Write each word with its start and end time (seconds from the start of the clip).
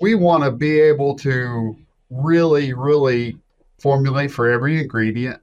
we 0.00 0.14
want 0.14 0.44
to 0.44 0.50
be 0.50 0.80
able 0.80 1.14
to 1.16 1.76
really, 2.10 2.72
really 2.72 3.36
formulate 3.78 4.30
for 4.30 4.50
every 4.50 4.80
ingredient 4.80 5.40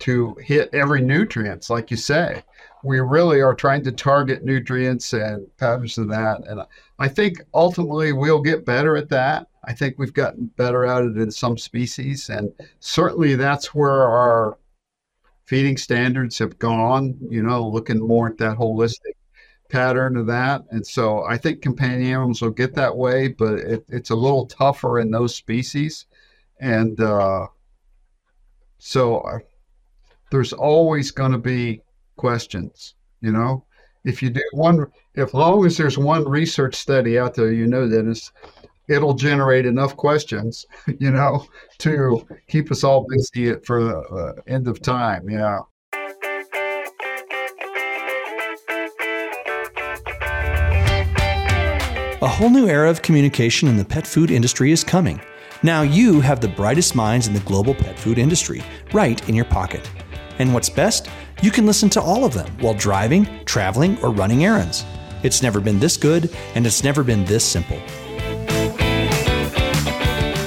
to 0.00 0.34
hit 0.42 0.68
every 0.72 1.00
nutrients, 1.00 1.70
like 1.70 1.90
you 1.90 1.96
say. 1.96 2.42
We 2.82 3.00
really 3.00 3.40
are 3.40 3.54
trying 3.54 3.82
to 3.84 3.92
target 3.92 4.44
nutrients 4.44 5.12
and 5.12 5.46
patterns 5.56 5.96
of 5.96 6.08
that. 6.08 6.46
And 6.46 6.60
I 6.98 7.08
think 7.08 7.40
ultimately 7.54 8.12
we'll 8.12 8.42
get 8.42 8.66
better 8.66 8.96
at 8.96 9.08
that. 9.08 9.46
I 9.64 9.72
think 9.72 9.98
we've 9.98 10.12
gotten 10.12 10.46
better 10.56 10.84
at 10.84 11.04
it 11.04 11.16
in 11.16 11.30
some 11.30 11.56
species. 11.56 12.28
And 12.28 12.52
certainly 12.80 13.36
that's 13.36 13.74
where 13.74 14.02
our 14.02 14.58
feeding 15.46 15.76
standards 15.76 16.38
have 16.38 16.58
gone, 16.58 17.16
you 17.30 17.42
know, 17.42 17.66
looking 17.66 18.06
more 18.06 18.28
at 18.28 18.38
that 18.38 18.58
holistic 18.58 19.14
pattern 19.74 20.16
of 20.16 20.26
that. 20.28 20.62
And 20.70 20.86
so 20.86 21.24
I 21.24 21.36
think 21.36 21.60
companion 21.60 22.08
animals 22.08 22.40
will 22.40 22.50
get 22.50 22.74
that 22.76 22.96
way, 22.96 23.26
but 23.26 23.54
it, 23.54 23.84
it's 23.88 24.10
a 24.10 24.14
little 24.14 24.46
tougher 24.46 25.00
in 25.00 25.10
those 25.10 25.34
species. 25.34 26.06
And 26.60 27.00
uh, 27.00 27.48
so 28.78 29.18
uh, 29.18 29.38
there's 30.30 30.52
always 30.52 31.10
going 31.10 31.32
to 31.32 31.38
be 31.38 31.82
questions, 32.14 32.94
you 33.20 33.32
know. 33.32 33.64
If 34.04 34.22
you 34.22 34.30
do 34.30 34.42
one, 34.52 34.86
if 35.16 35.34
long 35.34 35.66
as 35.66 35.76
there's 35.76 35.98
one 35.98 36.28
research 36.28 36.76
study 36.76 37.18
out 37.18 37.34
there, 37.34 37.52
you 37.52 37.66
know 37.66 37.88
that 37.88 38.06
it's, 38.06 38.30
it'll 38.88 39.14
generate 39.14 39.66
enough 39.66 39.96
questions, 39.96 40.64
you 41.00 41.10
know, 41.10 41.44
to 41.78 42.24
keep 42.46 42.70
us 42.70 42.84
all 42.84 43.08
busy 43.08 43.54
for 43.66 43.82
the 43.82 43.98
uh, 43.98 44.32
end 44.46 44.68
of 44.68 44.80
time. 44.80 45.28
Yeah. 45.28 45.58
A 52.24 52.26
whole 52.26 52.48
new 52.48 52.66
era 52.66 52.88
of 52.88 53.02
communication 53.02 53.68
in 53.68 53.76
the 53.76 53.84
pet 53.84 54.06
food 54.06 54.30
industry 54.30 54.72
is 54.72 54.82
coming. 54.82 55.20
Now 55.62 55.82
you 55.82 56.22
have 56.22 56.40
the 56.40 56.48
brightest 56.48 56.94
minds 56.94 57.26
in 57.26 57.34
the 57.34 57.40
global 57.40 57.74
pet 57.74 57.98
food 57.98 58.16
industry 58.16 58.62
right 58.94 59.28
in 59.28 59.34
your 59.34 59.44
pocket. 59.44 59.90
And 60.38 60.54
what's 60.54 60.70
best? 60.70 61.10
You 61.42 61.50
can 61.50 61.66
listen 61.66 61.90
to 61.90 62.00
all 62.00 62.24
of 62.24 62.32
them 62.32 62.50
while 62.60 62.72
driving, 62.72 63.44
traveling, 63.44 64.02
or 64.02 64.08
running 64.08 64.46
errands. 64.46 64.86
It's 65.22 65.42
never 65.42 65.60
been 65.60 65.78
this 65.78 65.98
good, 65.98 66.34
and 66.54 66.66
it's 66.66 66.82
never 66.82 67.04
been 67.04 67.26
this 67.26 67.44
simple. 67.44 67.78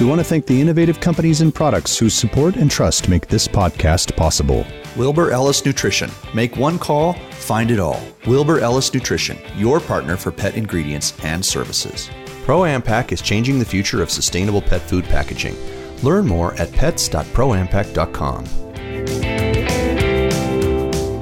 We 0.00 0.06
want 0.06 0.20
to 0.20 0.24
thank 0.24 0.46
the 0.46 0.60
innovative 0.60 1.00
companies 1.00 1.40
and 1.40 1.52
products 1.52 1.98
whose 1.98 2.14
support 2.14 2.54
and 2.54 2.70
trust 2.70 3.08
make 3.08 3.26
this 3.26 3.48
podcast 3.48 4.14
possible. 4.14 4.64
Wilbur 4.96 5.32
Ellis 5.32 5.64
Nutrition. 5.64 6.08
Make 6.32 6.56
one 6.56 6.78
call, 6.78 7.14
find 7.32 7.68
it 7.72 7.80
all. 7.80 8.00
Wilbur 8.24 8.60
Ellis 8.60 8.94
Nutrition, 8.94 9.36
your 9.56 9.80
partner 9.80 10.16
for 10.16 10.30
pet 10.30 10.54
ingredients 10.54 11.18
and 11.24 11.44
services. 11.44 12.08
ProAmpac 12.46 13.10
is 13.10 13.20
changing 13.20 13.58
the 13.58 13.64
future 13.64 14.00
of 14.00 14.08
sustainable 14.08 14.62
pet 14.62 14.82
food 14.82 15.04
packaging. 15.04 15.56
Learn 16.04 16.28
more 16.28 16.54
at 16.54 16.70
pets.proampac.com. 16.70 18.44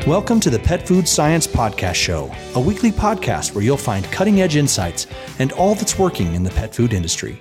Welcome 0.07 0.39
to 0.41 0.51
the 0.51 0.59
Pet 0.59 0.87
Food 0.87 1.09
Science 1.09 1.47
Podcast 1.47 1.95
Show, 1.95 2.31
a 2.55 2.61
weekly 2.61 2.93
podcast 2.93 3.55
where 3.55 3.65
you'll 3.65 3.79
find 3.79 4.05
cutting 4.13 4.43
edge 4.43 4.57
insights 4.57 5.07
and 5.39 5.51
all 5.53 5.75
that's 5.75 5.99
working 5.99 6.35
in 6.35 6.43
the 6.43 6.51
pet 6.51 6.75
food 6.75 6.93
industry. 6.93 7.41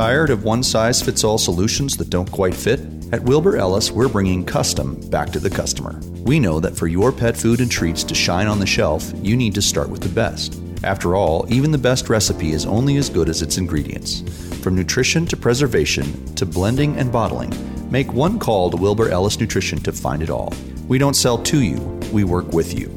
Tired 0.00 0.30
of 0.30 0.44
one 0.44 0.62
size 0.62 1.02
fits 1.02 1.24
all 1.24 1.36
solutions 1.36 1.98
that 1.98 2.08
don't 2.08 2.32
quite 2.32 2.54
fit? 2.54 2.80
At 3.12 3.22
Wilbur 3.22 3.58
Ellis, 3.58 3.90
we're 3.90 4.08
bringing 4.08 4.46
custom 4.46 4.98
back 5.10 5.28
to 5.32 5.38
the 5.38 5.50
customer. 5.50 6.00
We 6.22 6.40
know 6.40 6.58
that 6.58 6.74
for 6.74 6.86
your 6.86 7.12
pet 7.12 7.36
food 7.36 7.60
and 7.60 7.70
treats 7.70 8.02
to 8.04 8.14
shine 8.14 8.46
on 8.46 8.58
the 8.58 8.66
shelf, 8.66 9.12
you 9.16 9.36
need 9.36 9.54
to 9.56 9.60
start 9.60 9.90
with 9.90 10.00
the 10.00 10.08
best. 10.08 10.58
After 10.84 11.16
all, 11.16 11.44
even 11.52 11.70
the 11.70 11.76
best 11.76 12.08
recipe 12.08 12.52
is 12.52 12.64
only 12.64 12.96
as 12.96 13.10
good 13.10 13.28
as 13.28 13.42
its 13.42 13.58
ingredients. 13.58 14.22
From 14.62 14.74
nutrition 14.74 15.26
to 15.26 15.36
preservation 15.36 16.34
to 16.34 16.46
blending 16.46 16.96
and 16.96 17.12
bottling, 17.12 17.52
make 17.90 18.10
one 18.10 18.38
call 18.38 18.70
to 18.70 18.78
Wilbur 18.78 19.10
Ellis 19.10 19.38
Nutrition 19.38 19.80
to 19.80 19.92
find 19.92 20.22
it 20.22 20.30
all. 20.30 20.54
We 20.88 20.96
don't 20.96 21.12
sell 21.12 21.36
to 21.36 21.60
you, 21.60 21.76
we 22.10 22.24
work 22.24 22.54
with 22.54 22.72
you. 22.72 22.88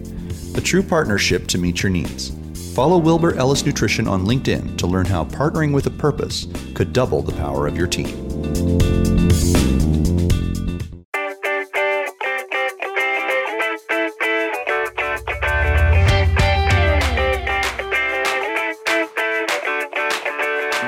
A 0.55 0.61
true 0.61 0.81
partnership 0.81 1.47
to 1.47 1.57
meet 1.57 1.83
your 1.83 1.89
needs. 1.89 2.31
Follow 2.73 2.97
Wilbur 2.97 3.35
Ellis 3.35 3.67
Nutrition 3.67 4.07
on 4.07 4.25
LinkedIn 4.25 4.79
to 4.79 4.87
learn 4.87 5.05
how 5.05 5.25
partnering 5.25 5.75
with 5.75 5.85
a 5.85 5.91
purpose 5.91 6.47
could 6.73 6.91
double 6.91 7.21
the 7.21 7.31
power 7.33 7.67
of 7.67 7.77
your 7.77 7.85
team. 7.85 8.07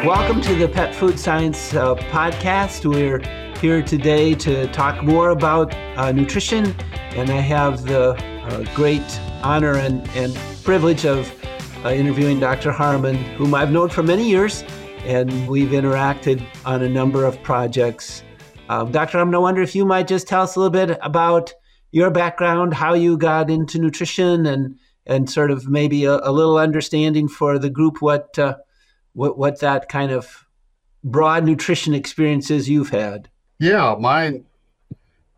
Welcome 0.03 0.41
to 0.41 0.55
the 0.55 0.67
Pet 0.67 0.95
Food 0.95 1.19
Science 1.19 1.75
uh, 1.75 1.93
Podcast. 1.93 2.91
We're 2.91 3.19
here 3.59 3.83
today 3.83 4.33
to 4.33 4.65
talk 4.71 5.03
more 5.03 5.29
about 5.29 5.75
uh, 5.97 6.11
nutrition, 6.11 6.75
and 7.11 7.29
I 7.29 7.41
have 7.41 7.83
the 7.85 8.13
uh, 8.15 8.63
great 8.73 9.03
honor 9.43 9.75
and, 9.75 10.07
and 10.15 10.35
privilege 10.63 11.05
of 11.05 11.31
uh, 11.85 11.91
interviewing 11.91 12.39
Dr. 12.39 12.71
Harmon, 12.71 13.15
whom 13.35 13.53
I've 13.53 13.71
known 13.71 13.89
for 13.89 14.01
many 14.01 14.27
years, 14.27 14.63
and 15.03 15.47
we've 15.47 15.69
interacted 15.69 16.43
on 16.65 16.81
a 16.81 16.89
number 16.89 17.25
of 17.25 17.41
projects. 17.43 18.23
Um, 18.69 18.91
Dr. 18.91 19.19
Harmon, 19.19 19.35
I 19.35 19.37
wonder 19.37 19.61
if 19.61 19.75
you 19.75 19.85
might 19.85 20.07
just 20.07 20.27
tell 20.27 20.41
us 20.41 20.55
a 20.55 20.59
little 20.59 20.71
bit 20.71 20.97
about 21.03 21.53
your 21.91 22.09
background, 22.09 22.73
how 22.73 22.95
you 22.95 23.17
got 23.17 23.49
into 23.51 23.79
nutrition, 23.79 24.45
and 24.47 24.77
and 25.05 25.29
sort 25.29 25.51
of 25.51 25.69
maybe 25.69 26.05
a, 26.05 26.15
a 26.15 26.31
little 26.31 26.57
understanding 26.57 27.27
for 27.27 27.59
the 27.59 27.69
group 27.69 28.01
what 28.01 28.37
uh, 28.39 28.57
what 29.13 29.37
what 29.37 29.59
that 29.59 29.87
kind 29.87 30.11
of 30.11 30.47
broad 31.03 31.45
nutrition 31.45 31.93
experiences 31.93 32.67
you've 32.67 32.89
had. 32.89 33.29
Yeah, 33.59 33.95
mine, 33.99 34.45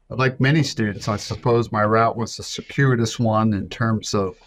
like 0.10 0.40
many 0.40 0.64
students, 0.64 1.10
I 1.10 1.18
suppose 1.18 1.74
my 1.74 1.84
route 1.84 2.16
was 2.16 2.40
a 2.40 2.44
circuitous 2.44 3.20
one 3.20 3.54
in 3.54 3.68
terms 3.68 4.14
of 4.14 4.38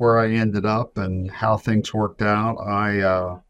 where 0.00 0.18
I 0.18 0.30
ended 0.30 0.64
up 0.64 0.96
and 0.96 1.30
how 1.30 1.58
things 1.58 1.92
worked 1.92 2.22
out. 2.22 2.56
I, 2.56 3.00
uh, 3.00 3.40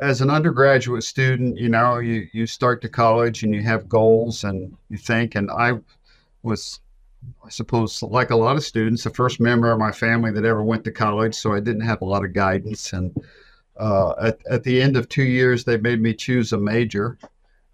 as 0.00 0.20
an 0.20 0.30
undergraduate 0.30 1.04
student, 1.04 1.56
you 1.56 1.68
know, 1.68 1.98
you, 1.98 2.26
you 2.32 2.44
start 2.44 2.82
to 2.82 2.88
college 2.88 3.44
and 3.44 3.54
you 3.54 3.62
have 3.62 3.88
goals 3.88 4.42
and 4.42 4.76
you 4.88 4.96
think, 4.96 5.36
and 5.36 5.48
I 5.48 5.74
was, 6.42 6.80
I 7.44 7.50
suppose, 7.50 8.02
like 8.02 8.30
a 8.30 8.36
lot 8.36 8.56
of 8.56 8.64
students, 8.64 9.04
the 9.04 9.10
first 9.10 9.38
member 9.38 9.70
of 9.70 9.78
my 9.78 9.92
family 9.92 10.32
that 10.32 10.44
ever 10.44 10.64
went 10.64 10.82
to 10.84 10.90
college, 10.90 11.36
so 11.36 11.52
I 11.52 11.60
didn't 11.60 11.82
have 11.82 12.02
a 12.02 12.04
lot 12.04 12.24
of 12.24 12.32
guidance 12.32 12.92
and 12.92 13.16
uh, 13.76 14.14
at, 14.20 14.40
at 14.50 14.64
the 14.64 14.82
end 14.82 14.96
of 14.96 15.08
two 15.08 15.22
years, 15.22 15.62
they 15.62 15.76
made 15.76 16.02
me 16.02 16.14
choose 16.14 16.52
a 16.52 16.58
major, 16.58 17.16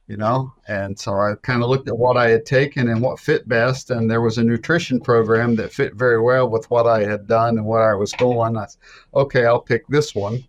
you 0.07 0.17
know, 0.17 0.53
and 0.69 0.99
so 0.99 1.13
I 1.13 1.35
kind 1.43 1.63
of 1.63 1.71
looked 1.71 1.89
at 1.89 1.97
what 1.97 2.17
I 2.17 2.29
had 2.29 2.45
taken 2.45 2.89
and 2.89 3.01
what 3.01 3.19
fit 3.19 3.49
best, 3.49 3.91
and 3.91 4.11
there 4.11 4.21
was 4.21 4.37
a 4.37 4.45
nutrition 4.45 5.01
program 5.01 5.57
that 5.57 5.73
fit 5.73 5.95
very 5.95 6.21
well 6.21 6.49
with 6.49 6.71
what 6.71 6.87
I 6.87 7.05
had 7.05 7.27
done 7.27 7.57
and 7.57 7.67
what 7.67 7.83
I 7.83 7.95
was 7.95 8.13
going. 8.13 8.57
I 8.57 8.67
said, 8.67 8.81
okay, 9.15 9.47
I'll 9.47 9.61
pick 9.61 9.87
this 9.89 10.15
one, 10.15 10.45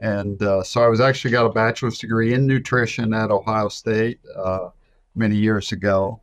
and 0.00 0.42
uh, 0.42 0.62
so 0.62 0.82
I 0.82 0.88
was 0.88 1.00
actually 1.00 1.32
got 1.32 1.46
a 1.46 1.50
bachelor's 1.50 1.98
degree 1.98 2.32
in 2.32 2.46
nutrition 2.46 3.12
at 3.12 3.30
Ohio 3.30 3.68
State 3.68 4.20
uh, 4.34 4.70
many 5.14 5.36
years 5.36 5.72
ago, 5.72 6.20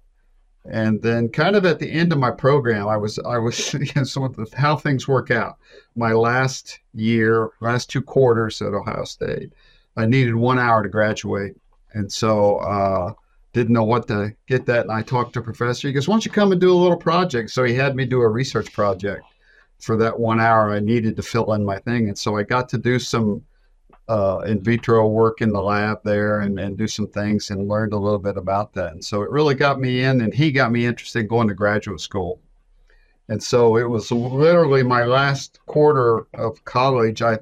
and 0.67 0.99
then, 1.03 1.29
kind 1.29 1.55
of 1.55 1.65
at 1.65 1.77
the 1.77 1.91
end 1.91 2.11
of 2.11 2.17
my 2.17 2.31
program, 2.31 2.87
I 2.87 2.97
was 2.97 3.19
I 3.19 3.37
was 3.37 3.73
you 3.73 3.87
know, 3.95 4.03
so 4.03 4.27
the, 4.27 4.47
how 4.55 4.75
things 4.75 5.07
work 5.07 5.29
out. 5.29 5.57
My 5.95 6.13
last 6.13 6.79
year, 6.93 7.51
last 7.61 7.89
two 7.91 8.01
quarters 8.01 8.61
at 8.61 8.73
Ohio 8.73 9.03
State, 9.03 9.53
I 9.95 10.07
needed 10.07 10.33
one 10.35 10.57
hour 10.57 10.81
to 10.81 10.89
graduate, 10.89 11.55
and 11.95 12.11
so 12.11 12.57
uh, 12.57 13.13
didn't 13.53 13.73
know 13.73 13.83
what 13.83 14.07
to 14.09 14.35
get 14.47 14.65
that. 14.67 14.81
And 14.81 14.91
I 14.91 15.01
talked 15.01 15.33
to 15.33 15.39
a 15.39 15.43
professor. 15.43 15.87
He 15.87 15.93
goes, 15.93 16.07
"Why 16.07 16.13
don't 16.13 16.25
you 16.25 16.31
come 16.31 16.51
and 16.51 16.61
do 16.61 16.71
a 16.71 16.75
little 16.75 16.97
project?" 16.97 17.49
So 17.49 17.63
he 17.63 17.73
had 17.73 17.95
me 17.95 18.05
do 18.05 18.21
a 18.21 18.29
research 18.29 18.71
project 18.71 19.23
for 19.79 19.97
that 19.97 20.19
one 20.19 20.39
hour 20.39 20.71
I 20.71 20.79
needed 20.79 21.15
to 21.15 21.23
fill 21.23 21.53
in 21.53 21.65
my 21.65 21.79
thing, 21.79 22.07
and 22.07 22.17
so 22.17 22.37
I 22.37 22.43
got 22.43 22.69
to 22.69 22.77
do 22.77 22.99
some 22.99 23.43
uh, 24.07 24.39
in 24.45 24.61
vitro 24.61 25.07
work 25.07 25.41
in 25.41 25.51
the 25.51 25.61
lab 25.61 25.99
there 26.03 26.41
and, 26.41 26.59
and 26.59 26.77
do 26.77 26.87
some 26.87 27.07
things 27.07 27.49
and 27.49 27.67
learned 27.67 27.93
a 27.93 27.97
little 27.97 28.19
bit 28.19 28.37
about 28.37 28.73
that. 28.73 28.91
And 28.91 29.03
so 29.03 29.23
it 29.23 29.31
really 29.31 29.55
got 29.55 29.79
me 29.79 30.03
in, 30.03 30.21
and 30.21 30.33
he 30.33 30.51
got 30.51 30.71
me 30.71 30.85
interested 30.85 31.19
in 31.21 31.27
going 31.27 31.47
to 31.47 31.55
graduate 31.55 31.99
school. 31.99 32.39
And 33.29 33.41
so 33.41 33.77
it 33.77 33.89
was 33.89 34.11
literally 34.11 34.83
my 34.83 35.05
last 35.05 35.59
quarter 35.65 36.27
of 36.35 36.63
college. 36.65 37.23
I 37.23 37.39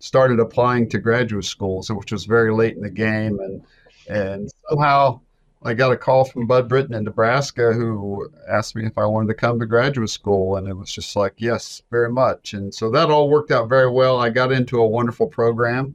started 0.00 0.40
applying 0.40 0.88
to 0.88 0.98
graduate 0.98 1.44
schools, 1.44 1.90
which 1.90 2.10
was 2.10 2.24
very 2.24 2.52
late 2.52 2.74
in 2.74 2.82
the 2.82 2.90
game. 2.90 3.38
And, 3.38 3.62
and 4.10 4.50
somehow 4.68 5.20
I 5.62 5.74
got 5.74 5.92
a 5.92 5.96
call 5.96 6.24
from 6.24 6.46
Bud 6.46 6.68
Britton 6.68 6.94
in 6.94 7.04
Nebraska 7.04 7.72
who 7.72 8.30
asked 8.48 8.74
me 8.74 8.86
if 8.86 8.96
I 8.96 9.04
wanted 9.04 9.28
to 9.28 9.34
come 9.34 9.60
to 9.60 9.66
graduate 9.66 10.08
school. 10.08 10.56
And 10.56 10.66
it 10.66 10.74
was 10.74 10.90
just 10.90 11.14
like, 11.16 11.34
yes, 11.36 11.82
very 11.90 12.10
much. 12.10 12.54
And 12.54 12.74
so 12.74 12.90
that 12.90 13.10
all 13.10 13.28
worked 13.28 13.50
out 13.50 13.68
very 13.68 13.90
well. 13.90 14.18
I 14.18 14.30
got 14.30 14.52
into 14.52 14.80
a 14.80 14.86
wonderful 14.86 15.26
program 15.26 15.94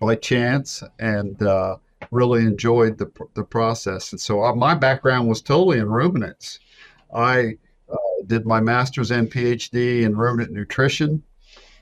by 0.00 0.16
chance 0.16 0.82
and 0.98 1.40
uh, 1.42 1.76
really 2.10 2.42
enjoyed 2.42 2.96
the, 2.96 3.10
the 3.34 3.44
process. 3.44 4.12
And 4.12 4.20
so 4.20 4.42
uh, 4.42 4.54
my 4.54 4.74
background 4.74 5.28
was 5.28 5.42
totally 5.42 5.78
in 5.78 5.88
ruminants. 5.90 6.58
I 7.14 7.58
uh, 7.90 7.96
did 8.26 8.46
my 8.46 8.60
master's 8.60 9.10
and 9.10 9.30
PhD 9.30 10.02
in 10.02 10.16
ruminant 10.16 10.52
nutrition. 10.52 11.22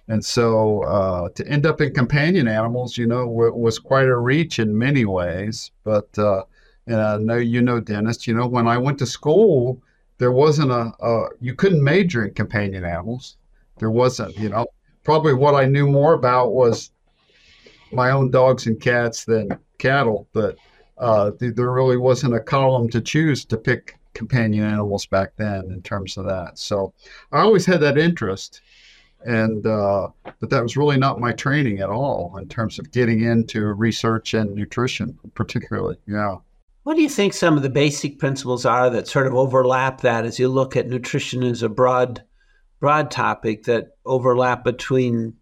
And 0.08 0.24
so 0.24 0.82
uh, 0.82 1.28
to 1.30 1.48
end 1.48 1.64
up 1.64 1.80
in 1.80 1.94
companion 1.94 2.46
animals, 2.46 2.98
you 2.98 3.06
know, 3.06 3.24
w- 3.24 3.54
was 3.54 3.78
quite 3.78 4.06
a 4.06 4.16
reach 4.16 4.58
in 4.58 4.76
many 4.76 5.04
ways. 5.04 5.70
But 5.82 6.18
uh, 6.18 6.42
and 6.86 7.00
I 7.00 7.16
know 7.16 7.36
you 7.36 7.62
know, 7.62 7.80
Dennis. 7.80 8.26
You 8.26 8.34
know, 8.34 8.46
when 8.46 8.68
I 8.68 8.76
went 8.76 8.98
to 8.98 9.06
school, 9.06 9.82
there 10.18 10.32
wasn't 10.32 10.70
a, 10.70 10.92
a 11.00 11.28
you 11.40 11.54
couldn't 11.54 11.82
major 11.82 12.24
in 12.24 12.34
companion 12.34 12.84
animals. 12.84 13.38
There 13.78 13.90
wasn't. 13.90 14.36
You 14.36 14.50
know, 14.50 14.66
probably 15.04 15.32
what 15.32 15.54
I 15.54 15.64
knew 15.64 15.86
more 15.86 16.12
about 16.12 16.52
was 16.52 16.90
my 17.90 18.10
own 18.10 18.30
dogs 18.30 18.66
and 18.66 18.80
cats 18.80 19.24
than 19.24 19.58
cattle. 19.78 20.28
But 20.34 20.58
uh, 20.98 21.32
there 21.38 21.72
really 21.72 21.96
wasn't 21.96 22.34
a 22.34 22.40
column 22.40 22.90
to 22.90 23.00
choose 23.00 23.44
to 23.46 23.56
pick 23.56 23.96
companion 24.12 24.64
animals 24.64 25.06
back 25.06 25.32
then 25.36 25.64
in 25.70 25.82
terms 25.82 26.16
of 26.16 26.26
that. 26.26 26.58
So 26.58 26.92
I 27.32 27.40
always 27.40 27.66
had 27.66 27.80
that 27.80 27.98
interest 27.98 28.60
and 29.24 29.66
uh, 29.66 30.08
but 30.38 30.50
that 30.50 30.62
was 30.62 30.76
really 30.76 30.96
not 30.96 31.20
my 31.20 31.32
training 31.32 31.80
at 31.80 31.88
all 31.88 32.36
in 32.38 32.48
terms 32.48 32.78
of 32.78 32.90
getting 32.92 33.22
into 33.22 33.64
research 33.72 34.34
and 34.34 34.54
nutrition 34.54 35.18
particularly 35.34 35.96
yeah. 36.06 36.36
What 36.84 36.96
do 36.96 37.02
you 37.02 37.08
think 37.08 37.32
some 37.32 37.56
of 37.56 37.62
the 37.62 37.70
basic 37.70 38.18
principles 38.18 38.66
are 38.66 38.90
that 38.90 39.08
sort 39.08 39.26
of 39.26 39.34
overlap 39.34 40.02
that 40.02 40.26
as 40.26 40.38
you 40.38 40.48
look 40.48 40.76
at 40.76 40.86
nutrition 40.86 41.42
as 41.42 41.62
a 41.62 41.68
broad 41.68 42.22
broad 42.78 43.10
topic 43.10 43.64
that 43.64 43.96
overlap 44.04 44.64
between 44.64 45.34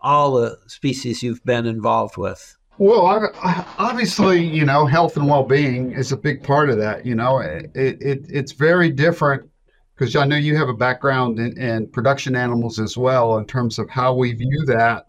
all 0.00 0.32
the 0.32 0.58
species 0.66 1.22
you've 1.22 1.44
been 1.44 1.64
involved 1.64 2.18
with? 2.18 2.56
Well 2.76 3.32
obviously 3.78 4.44
you 4.44 4.64
know 4.64 4.86
health 4.86 5.16
and 5.16 5.28
well-being 5.28 5.92
is 5.92 6.12
a 6.12 6.16
big 6.16 6.42
part 6.42 6.68
of 6.68 6.76
that 6.78 7.06
you 7.06 7.14
know 7.14 7.38
it, 7.38 7.70
it 7.74 8.26
it's 8.28 8.52
very 8.52 8.90
different 8.90 9.48
because 9.98 10.14
I 10.14 10.24
know 10.26 10.36
you 10.36 10.56
have 10.56 10.68
a 10.68 10.74
background 10.74 11.40
in, 11.40 11.58
in, 11.58 11.88
production 11.88 12.36
animals 12.36 12.78
as 12.78 12.96
well, 12.96 13.38
in 13.38 13.46
terms 13.46 13.80
of 13.80 13.90
how 13.90 14.14
we 14.14 14.32
view 14.32 14.64
that, 14.66 15.06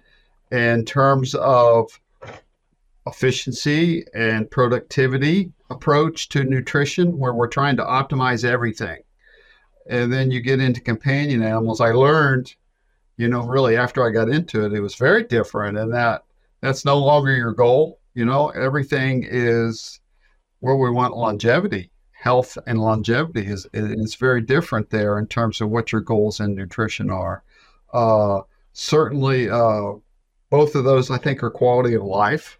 in 0.51 0.83
terms 0.83 1.35
of 1.35 1.87
efficiency 3.05 4.03
and 4.15 4.49
productivity 4.49 5.51
approach 5.69 6.29
to 6.29 6.43
nutrition, 6.43 7.19
where 7.19 7.33
we're 7.33 7.47
trying 7.47 7.77
to 7.77 7.83
optimize 7.83 8.43
everything. 8.43 8.97
And 9.87 10.11
then 10.11 10.31
you 10.31 10.41
get 10.41 10.59
into 10.59 10.81
companion 10.81 11.43
animals. 11.43 11.81
I 11.81 11.91
learned, 11.91 12.55
you 13.17 13.27
know, 13.27 13.43
really 13.43 13.77
after 13.77 14.03
I 14.03 14.09
got 14.09 14.29
into 14.29 14.65
it, 14.65 14.73
it 14.73 14.81
was 14.81 14.95
very 14.95 15.23
different, 15.23 15.77
and 15.77 15.93
that 15.93 16.23
that's 16.61 16.83
no 16.83 16.97
longer 16.97 17.35
your 17.35 17.53
goal. 17.53 17.99
You 18.15 18.25
know, 18.25 18.49
everything 18.49 19.23
is 19.29 19.99
where 20.61 20.75
we 20.75 20.89
want 20.89 21.15
longevity 21.15 21.91
health 22.19 22.57
and 22.67 22.81
longevity 22.81 23.45
is 23.45 23.65
is 23.73 24.15
very 24.15 24.41
different 24.41 24.89
there 24.89 25.17
in 25.17 25.25
terms 25.25 25.61
of 25.61 25.69
what 25.69 25.91
your 25.91 26.01
goals 26.01 26.39
in 26.39 26.53
nutrition 26.53 27.09
are. 27.09 27.43
Uh, 27.93 28.41
certainly, 28.73 29.49
uh, 29.49 29.93
both 30.49 30.75
of 30.75 30.83
those 30.83 31.09
I 31.09 31.17
think 31.17 31.41
are 31.41 31.49
quality 31.49 31.93
of 31.95 32.03
life. 32.03 32.57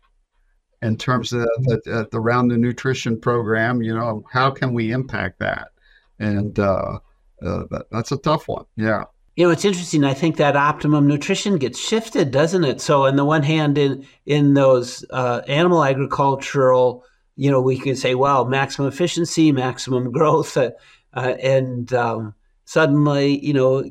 In 0.81 0.95
terms 0.95 1.33
of 1.33 1.41
the, 1.63 2.07
the, 2.09 2.17
around 2.17 2.47
the 2.47 2.57
nutrition 2.57 3.19
program, 3.19 3.81
you 3.81 3.93
know, 3.93 4.23
how 4.31 4.49
can 4.49 4.73
we 4.73 4.93
impact 4.93 5.39
that? 5.39 5.71
And 6.19 6.57
uh, 6.57 6.99
uh, 7.45 7.63
that, 7.69 7.87
that's 7.91 8.13
a 8.13 8.17
tough 8.17 8.47
one. 8.47 8.63
Yeah. 8.77 9.03
You 9.35 9.47
know, 9.47 9.51
it's 9.51 9.65
interesting. 9.65 10.05
I 10.05 10.13
think 10.13 10.37
that 10.37 10.55
optimum 10.55 11.05
nutrition 11.05 11.57
gets 11.57 11.77
shifted, 11.77 12.31
doesn't 12.31 12.63
it? 12.63 12.79
So, 12.79 13.07
on 13.07 13.17
the 13.17 13.25
one 13.25 13.43
hand, 13.43 13.77
in 13.77 14.05
in 14.25 14.53
those 14.53 15.03
uh, 15.09 15.41
animal 15.49 15.83
agricultural 15.83 17.03
you 17.39 17.49
know, 17.49 17.61
we 17.61 17.79
can 17.79 17.95
say, 17.95 18.15
well, 18.15 18.43
maximum 18.43 18.89
efficiency, 18.89 19.53
maximum 19.53 20.11
growth, 20.17 20.57
uh, 20.57 20.71
uh, 21.13 21.35
and 21.41 21.93
um, 21.93 22.35
suddenly, 22.65 23.43
you 23.43 23.53
know, 23.53 23.89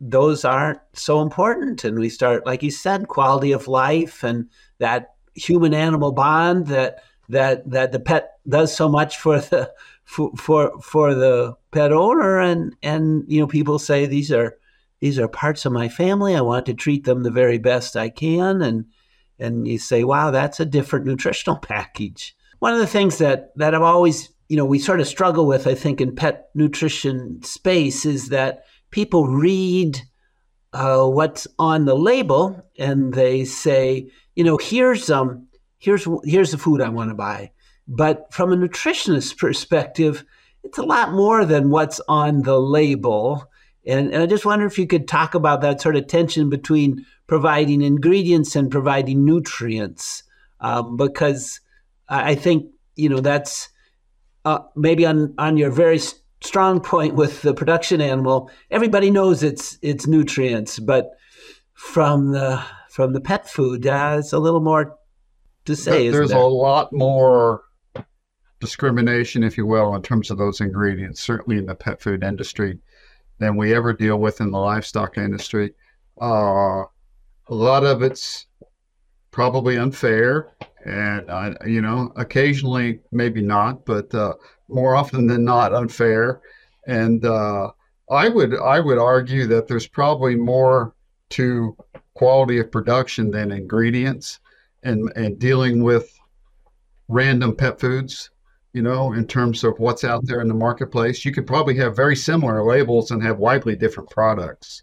those 0.00 0.44
aren't 0.44 0.78
so 0.92 1.20
important. 1.20 1.82
And 1.82 1.98
we 1.98 2.08
start, 2.08 2.46
like 2.46 2.62
you 2.62 2.70
said, 2.70 3.08
quality 3.08 3.50
of 3.50 3.66
life 3.66 4.22
and 4.22 4.48
that 4.78 5.16
human 5.34 5.74
animal 5.74 6.12
bond 6.12 6.68
that 6.68 7.02
that 7.28 7.68
that 7.68 7.90
the 7.90 7.98
pet 7.98 8.38
does 8.48 8.74
so 8.74 8.88
much 8.88 9.18
for 9.18 9.40
the 9.40 9.72
for 10.04 10.30
for, 10.36 10.80
for 10.80 11.12
the 11.12 11.56
pet 11.72 11.92
owner 11.92 12.38
and 12.38 12.76
and 12.84 13.24
you 13.26 13.40
know 13.40 13.48
people 13.48 13.80
say 13.80 14.06
these 14.06 14.30
are 14.30 14.56
these 15.00 15.18
are 15.18 15.28
parts 15.28 15.66
of 15.66 15.72
my 15.72 15.88
family 15.88 16.36
i 16.36 16.40
want 16.40 16.64
to 16.64 16.72
treat 16.72 17.04
them 17.04 17.24
the 17.24 17.30
very 17.30 17.58
best 17.58 17.96
i 17.96 18.08
can 18.08 18.62
and 18.62 18.86
and 19.40 19.66
you 19.66 19.76
say 19.76 20.04
wow 20.04 20.30
that's 20.30 20.60
a 20.60 20.64
different 20.64 21.04
nutritional 21.04 21.56
package 21.74 22.35
one 22.58 22.72
of 22.72 22.78
the 22.78 22.86
things 22.86 23.18
that 23.18 23.52
that 23.56 23.74
I've 23.74 23.82
always 23.82 24.30
you 24.48 24.56
know 24.56 24.64
we 24.64 24.78
sort 24.78 25.00
of 25.00 25.06
struggle 25.06 25.46
with 25.46 25.66
I 25.66 25.74
think 25.74 26.00
in 26.00 26.14
pet 26.14 26.50
nutrition 26.54 27.42
space 27.42 28.04
is 28.04 28.28
that 28.28 28.64
people 28.90 29.26
read 29.26 30.00
uh, 30.72 31.06
what's 31.06 31.46
on 31.58 31.84
the 31.84 31.96
label 31.96 32.62
and 32.78 33.14
they 33.14 33.44
say 33.44 34.10
you 34.34 34.44
know 34.44 34.58
here's 34.58 35.10
um 35.10 35.46
here's 35.78 36.06
here's 36.24 36.52
the 36.52 36.58
food 36.58 36.80
I 36.80 36.88
want 36.88 37.10
to 37.10 37.14
buy. 37.14 37.52
But 37.88 38.32
from 38.32 38.52
a 38.52 38.56
nutritionist 38.56 39.38
perspective 39.38 40.24
it's 40.66 40.78
a 40.78 40.82
lot 40.82 41.12
more 41.12 41.44
than 41.44 41.70
what's 41.70 42.00
on 42.08 42.42
the 42.42 42.60
label. 42.60 43.48
And, 43.86 44.12
and 44.12 44.24
I 44.24 44.26
just 44.26 44.44
wonder 44.44 44.66
if 44.66 44.80
you 44.80 44.86
could 44.88 45.06
talk 45.06 45.36
about 45.36 45.60
that 45.60 45.80
sort 45.80 45.94
of 45.94 46.08
tension 46.08 46.50
between 46.50 47.06
providing 47.28 47.82
ingredients 47.82 48.56
and 48.56 48.68
providing 48.68 49.24
nutrients 49.24 50.24
um, 50.60 50.96
because 50.96 51.60
I 52.08 52.34
think 52.34 52.66
you 52.94 53.08
know 53.08 53.20
that's 53.20 53.68
uh, 54.44 54.60
maybe 54.74 55.06
on 55.06 55.34
on 55.38 55.56
your 55.56 55.70
very 55.70 56.00
strong 56.42 56.80
point 56.80 57.14
with 57.14 57.42
the 57.42 57.54
production 57.54 58.00
animal. 58.00 58.50
Everybody 58.70 59.10
knows 59.10 59.42
it's 59.42 59.78
it's 59.82 60.06
nutrients, 60.06 60.78
but 60.78 61.10
from 61.74 62.32
the 62.32 62.62
from 62.90 63.12
the 63.12 63.20
pet 63.20 63.48
food, 63.48 63.86
uh, 63.86 64.16
it's 64.18 64.32
a 64.32 64.38
little 64.38 64.60
more 64.60 64.96
to 65.64 65.76
say. 65.76 66.08
There's 66.08 66.30
there? 66.30 66.38
a 66.38 66.46
lot 66.46 66.92
more 66.92 67.62
discrimination, 68.60 69.42
if 69.42 69.58
you 69.58 69.66
will, 69.66 69.94
in 69.94 70.02
terms 70.02 70.30
of 70.30 70.38
those 70.38 70.60
ingredients. 70.60 71.20
Certainly 71.20 71.58
in 71.58 71.66
the 71.66 71.74
pet 71.74 72.00
food 72.00 72.22
industry, 72.22 72.78
than 73.38 73.56
we 73.56 73.74
ever 73.74 73.92
deal 73.92 74.18
with 74.18 74.40
in 74.40 74.50
the 74.50 74.58
livestock 74.58 75.18
industry. 75.18 75.74
Uh, 76.20 76.84
a 77.48 77.54
lot 77.54 77.84
of 77.84 78.02
it's 78.02 78.45
probably 79.36 79.76
unfair 79.76 80.48
and 80.86 81.30
I, 81.30 81.54
you 81.66 81.82
know, 81.82 82.10
occasionally 82.16 83.00
maybe 83.12 83.42
not, 83.42 83.84
but 83.84 84.14
uh, 84.14 84.32
more 84.68 84.96
often 84.96 85.26
than 85.26 85.44
not 85.44 85.74
unfair. 85.74 86.40
And 86.86 87.22
uh, 87.22 87.70
I 88.10 88.30
would 88.30 88.58
I 88.58 88.80
would 88.80 88.96
argue 88.96 89.46
that 89.48 89.68
there's 89.68 89.86
probably 89.86 90.36
more 90.36 90.94
to 91.30 91.76
quality 92.14 92.58
of 92.60 92.72
production 92.72 93.30
than 93.30 93.52
ingredients, 93.52 94.40
and 94.84 95.12
and 95.16 95.38
dealing 95.38 95.82
with 95.82 96.18
random 97.08 97.54
pet 97.54 97.78
foods. 97.78 98.30
You 98.72 98.80
know, 98.80 99.12
in 99.12 99.26
terms 99.26 99.64
of 99.64 99.78
what's 99.78 100.04
out 100.04 100.24
there 100.24 100.40
in 100.40 100.48
the 100.48 100.54
marketplace, 100.54 101.26
you 101.26 101.32
could 101.32 101.46
probably 101.46 101.76
have 101.76 101.94
very 101.94 102.16
similar 102.16 102.64
labels 102.64 103.10
and 103.10 103.22
have 103.22 103.36
widely 103.36 103.76
different 103.76 104.08
products 104.08 104.82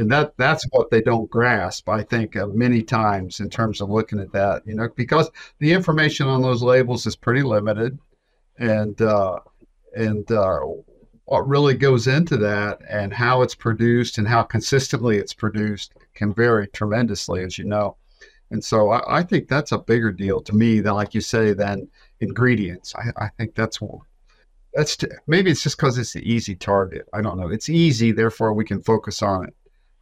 and 0.00 0.10
that 0.10 0.36
that's 0.36 0.64
what 0.70 0.90
they 0.90 1.00
don't 1.00 1.30
grasp 1.30 1.88
i 1.88 2.02
think 2.02 2.36
uh, 2.36 2.46
many 2.46 2.82
times 2.82 3.40
in 3.40 3.48
terms 3.48 3.80
of 3.80 3.90
looking 3.90 4.18
at 4.18 4.32
that 4.32 4.62
you 4.66 4.74
know 4.74 4.88
because 4.96 5.30
the 5.58 5.72
information 5.72 6.26
on 6.26 6.42
those 6.42 6.62
labels 6.62 7.06
is 7.06 7.16
pretty 7.16 7.42
limited. 7.42 7.98
And 8.58 9.00
uh, 9.00 9.40
and 9.94 10.30
uh, 10.30 10.60
what 11.24 11.48
really 11.48 11.74
goes 11.74 12.06
into 12.06 12.36
that 12.38 12.80
and 12.88 13.12
how 13.12 13.42
it's 13.42 13.54
produced 13.54 14.18
and 14.18 14.26
how 14.26 14.42
consistently 14.42 15.16
it's 15.16 15.32
produced 15.32 15.94
can 16.14 16.34
vary 16.34 16.66
tremendously 16.68 17.44
as 17.44 17.56
you 17.56 17.64
know. 17.64 17.96
And 18.50 18.64
so 18.64 18.90
I, 18.90 19.20
I 19.20 19.22
think 19.22 19.48
that's 19.48 19.72
a 19.72 19.78
bigger 19.78 20.12
deal 20.12 20.40
to 20.42 20.54
me 20.54 20.80
than 20.80 20.94
like 20.94 21.14
you 21.14 21.20
say 21.20 21.52
than 21.52 21.88
ingredients. 22.20 22.94
I, 22.96 23.24
I 23.24 23.28
think 23.28 23.54
that's 23.54 23.78
that's 24.74 24.96
t- 24.96 25.06
maybe 25.26 25.50
it's 25.50 25.62
just 25.62 25.76
because 25.76 25.98
it's 25.98 26.12
the 26.12 26.30
easy 26.30 26.54
target. 26.54 27.06
I 27.12 27.22
don't 27.22 27.38
know. 27.38 27.48
It's 27.48 27.68
easy 27.68 28.12
therefore 28.12 28.52
we 28.52 28.64
can 28.64 28.82
focus 28.82 29.22
on 29.22 29.44
it 29.46 29.54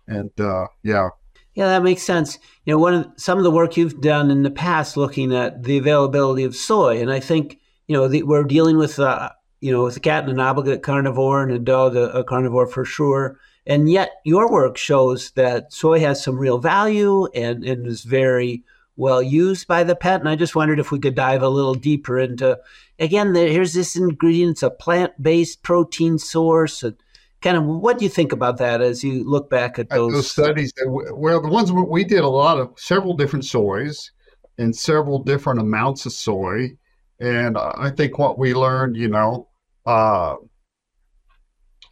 and 0.09 0.31
uh, 0.41 0.67
yeah. 0.83 1.11
Yeah, 1.55 1.67
that 1.67 1.83
makes 1.83 2.03
sense. 2.03 2.39
You 2.65 2.73
know, 2.75 2.79
one 2.79 2.95
of 2.95 3.07
some 3.17 3.39
of 3.39 3.45
the 3.45 3.51
work 3.51 3.77
you've 3.77 4.01
done 4.01 4.31
in 4.31 4.43
the 4.43 4.51
past, 4.51 4.97
looking 4.97 5.35
at 5.35 5.65
the 5.65 5.79
availability 5.79 6.45
of 6.45 6.55
soy, 6.55 7.01
and 7.01 7.11
I 7.11 7.21
think 7.21 7.59
you 7.87 7.97
know 7.97 8.09
the, 8.09 8.23
we're 8.23 8.45
dealing 8.45 8.79
with 8.79 8.99
uh, 8.99 9.31
you 9.61 9.73
know 9.73 9.85
with 9.85 9.97
a 9.97 10.01
cat 10.01 10.25
and 10.25 10.33
an 10.33 10.41
obligate 10.41 10.83
carnivore 10.83 11.43
and 11.43 11.53
a 11.53 11.59
dog 11.59 11.97
a, 11.97 12.11
a 12.11 12.25
carnivore 12.25 12.69
for 12.69 12.85
sure. 12.85 13.39
And 13.67 13.91
yet, 13.91 14.13
your 14.25 14.51
work 14.51 14.79
shows 14.79 15.33
that 15.33 15.73
soy 15.73 16.01
has 16.01 16.23
some 16.23 16.39
real 16.39 16.59
value 16.59 17.27
and, 17.35 17.63
and 17.65 17.87
is 17.87 18.03
very 18.03 18.65
well 18.97 19.23
used 19.23 19.67
by 19.67 19.85
the 19.85 19.95
pet. 19.95 20.21
And 20.21 20.29
I 20.29 20.37
just 20.37 20.57
wondered 20.57 20.79
if 20.79 20.91
we 20.91 20.99
could 20.99 21.15
dive 21.15 21.43
a 21.43 21.51
little 21.51 21.75
deeper 21.75 22.19
into 22.19 22.59
again. 22.99 23.33
The, 23.33 23.49
here's 23.49 23.75
this 23.75 23.97
ingredient; 23.97 24.53
it's 24.53 24.63
a 24.63 24.71
plant-based 24.71 25.63
protein 25.63 26.19
source. 26.19 26.83
And, 26.83 26.97
kind 27.41 27.57
of 27.57 27.65
what 27.65 27.99
do 27.99 28.05
you 28.05 28.11
think 28.11 28.33
about 28.33 28.59
that 28.59 28.81
as 28.81 29.05
you 29.05 29.29
look 29.29 29.49
back 29.49 29.79
at 29.79 29.91
those, 29.91 30.13
those 30.13 30.31
studies? 30.31 30.73
Well, 30.87 31.41
the 31.41 31.49
ones 31.49 31.73
we 31.73 32.05
did 32.05 32.21
a 32.21 32.29
lot 32.29 32.59
of 32.59 32.73
several 32.77 33.15
different 33.15 33.45
soys 33.45 34.11
and 34.59 34.75
several 34.75 35.23
different 35.23 35.61
amounts 35.61 36.05
of 36.07 36.13
soy, 36.13 36.77
and 37.21 37.57
I 37.57 37.91
think 37.91 38.19
what 38.19 38.39
we 38.39 38.55
learned, 38.55 38.97
you 38.97 39.09
know, 39.09 39.49
uh, 39.87 40.37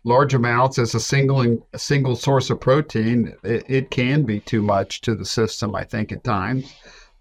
large 0.05 0.35
amounts 0.35 0.79
as 0.79 0.95
a 0.95 1.01
single 1.01 1.69
a 1.73 1.79
single 1.79 2.17
source 2.17 2.51
of 2.51 2.61
protein, 2.61 3.35
it, 3.43 3.65
it 3.69 3.91
can 3.91 4.25
be 4.25 4.41
too 4.41 4.63
much 4.63 5.01
to 5.03 5.15
the 5.15 5.25
system, 5.25 5.75
I 5.75 5.85
think, 5.85 6.13
at 6.13 6.25
times. 6.25 6.73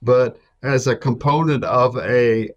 But 0.01 0.39
as 0.63 0.87
a 0.87 0.95
component 0.95 1.63
of 1.63 1.97
a 1.97 2.49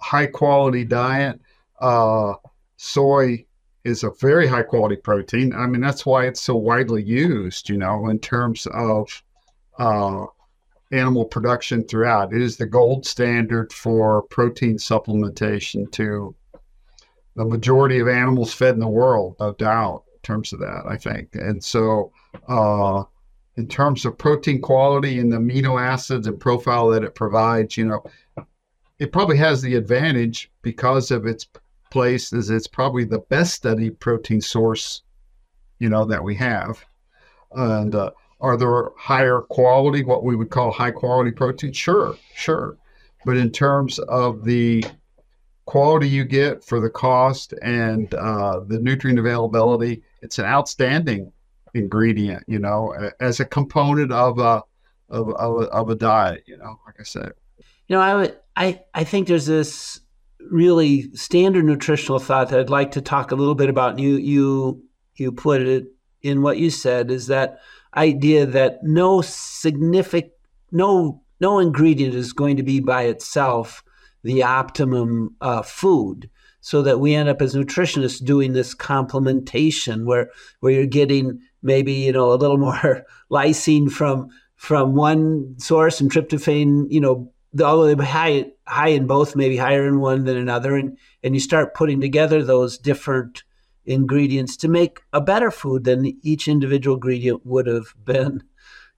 high 0.00 0.26
quality 0.26 0.84
diet, 0.84 1.40
uh, 1.80 2.34
soy 2.76 3.46
is 3.84 4.02
a 4.02 4.10
very 4.18 4.46
high 4.46 4.62
quality 4.62 4.96
protein. 4.96 5.52
I 5.54 5.66
mean, 5.66 5.80
that's 5.80 6.06
why 6.06 6.26
it's 6.26 6.40
so 6.40 6.56
widely 6.56 7.02
used, 7.02 7.68
you 7.68 7.76
know, 7.76 8.08
in 8.08 8.18
terms 8.18 8.66
of 8.72 9.22
uh, 9.78 10.24
animal 10.90 11.24
production 11.24 11.84
throughout. 11.84 12.32
It 12.32 12.40
is 12.40 12.56
the 12.56 12.66
gold 12.66 13.06
standard 13.06 13.72
for 13.72 14.22
protein 14.22 14.76
supplementation 14.78 15.90
to 15.92 16.34
the 17.36 17.44
majority 17.44 17.98
of 17.98 18.08
animals 18.08 18.54
fed 18.54 18.74
in 18.74 18.80
the 18.80 18.88
world, 18.88 19.36
no 19.40 19.52
doubt, 19.52 20.04
in 20.14 20.20
terms 20.22 20.52
of 20.52 20.60
that, 20.60 20.84
I 20.86 20.96
think. 20.96 21.34
And 21.34 21.62
so, 21.62 22.12
uh, 22.48 23.04
in 23.56 23.68
terms 23.68 24.04
of 24.04 24.18
protein 24.18 24.60
quality 24.60 25.18
and 25.18 25.32
the 25.32 25.36
amino 25.36 25.80
acids 25.80 26.26
and 26.26 26.40
profile 26.40 26.88
that 26.90 27.04
it 27.04 27.14
provides, 27.14 27.76
you 27.76 27.84
know, 27.84 28.04
it 28.98 29.12
probably 29.12 29.36
has 29.36 29.62
the 29.62 29.74
advantage 29.74 30.50
because 30.62 31.10
of 31.10 31.26
its 31.26 31.46
place 31.94 32.32
is 32.32 32.50
it's 32.50 32.66
probably 32.66 33.04
the 33.04 33.20
best 33.30 33.54
studied 33.54 34.00
protein 34.00 34.40
source, 34.40 35.02
you 35.78 35.88
know, 35.88 36.04
that 36.04 36.24
we 36.24 36.34
have. 36.34 36.84
And 37.52 37.94
uh, 37.94 38.10
are 38.40 38.56
there 38.56 38.90
higher 38.98 39.42
quality, 39.42 40.02
what 40.02 40.24
we 40.24 40.34
would 40.34 40.50
call 40.50 40.72
high 40.72 40.90
quality 40.90 41.30
protein? 41.30 41.72
Sure, 41.72 42.16
sure. 42.34 42.76
But 43.24 43.36
in 43.36 43.52
terms 43.52 44.00
of 44.00 44.44
the 44.44 44.84
quality 45.66 46.08
you 46.08 46.24
get 46.24 46.64
for 46.64 46.80
the 46.80 46.90
cost 46.90 47.54
and 47.62 48.12
uh, 48.12 48.58
the 48.66 48.80
nutrient 48.80 49.20
availability, 49.20 50.02
it's 50.20 50.40
an 50.40 50.46
outstanding 50.46 51.30
ingredient, 51.74 52.42
you 52.48 52.58
know, 52.58 52.92
as 53.20 53.38
a 53.38 53.44
component 53.44 54.10
of 54.10 54.40
a 54.40 54.64
of, 55.10 55.28
of, 55.34 55.62
of 55.68 55.90
a 55.90 55.94
diet, 55.94 56.42
you 56.48 56.56
know, 56.56 56.80
like 56.86 56.96
I 56.98 57.04
said. 57.04 57.34
You 57.86 57.94
know, 57.94 58.00
I 58.02 58.14
would 58.16 58.36
I 58.56 58.80
I 58.92 59.04
think 59.04 59.28
there's 59.28 59.46
this 59.46 60.00
really 60.50 61.10
standard 61.14 61.64
nutritional 61.64 62.18
thought 62.18 62.50
that 62.50 62.60
I'd 62.60 62.70
like 62.70 62.92
to 62.92 63.00
talk 63.00 63.30
a 63.30 63.36
little 63.36 63.54
bit 63.54 63.68
about. 63.68 63.98
You 63.98 64.16
you 64.16 64.82
you 65.14 65.32
put 65.32 65.62
it 65.62 65.86
in 66.22 66.42
what 66.42 66.58
you 66.58 66.70
said 66.70 67.10
is 67.10 67.26
that 67.28 67.58
idea 67.96 68.46
that 68.46 68.82
no 68.82 69.20
significant 69.20 70.32
no 70.72 71.22
no 71.40 71.58
ingredient 71.58 72.14
is 72.14 72.32
going 72.32 72.56
to 72.56 72.62
be 72.62 72.80
by 72.80 73.02
itself 73.02 73.84
the 74.22 74.42
optimum 74.42 75.36
uh, 75.40 75.62
food 75.62 76.28
so 76.60 76.80
that 76.80 76.98
we 76.98 77.14
end 77.14 77.28
up 77.28 77.42
as 77.42 77.54
nutritionists 77.54 78.24
doing 78.24 78.54
this 78.54 78.74
complementation 78.74 80.06
where 80.06 80.30
where 80.60 80.72
you're 80.72 80.86
getting 80.86 81.38
maybe 81.62 81.92
you 81.92 82.12
know 82.12 82.32
a 82.32 82.36
little 82.36 82.58
more 82.66 83.04
lysine 83.30 83.90
from 83.90 84.28
from 84.56 84.94
one 84.94 85.54
source 85.58 86.00
and 86.00 86.10
tryptophan 86.10 86.86
you 86.88 87.00
know 87.00 87.30
although 87.60 87.94
they're 87.94 88.06
high 88.06 88.46
high 88.66 88.88
in 88.88 89.06
both, 89.06 89.36
maybe 89.36 89.56
higher 89.56 89.86
in 89.86 90.00
one 90.00 90.24
than 90.24 90.36
another, 90.36 90.76
and 90.76 90.98
and 91.22 91.34
you 91.34 91.40
start 91.40 91.74
putting 91.74 92.00
together 92.00 92.42
those 92.42 92.78
different 92.78 93.44
ingredients 93.86 94.56
to 94.58 94.68
make 94.68 95.00
a 95.12 95.20
better 95.20 95.50
food 95.50 95.84
than 95.84 96.18
each 96.22 96.48
individual 96.48 96.96
ingredient 96.96 97.44
would 97.44 97.66
have 97.66 97.94
been, 98.04 98.42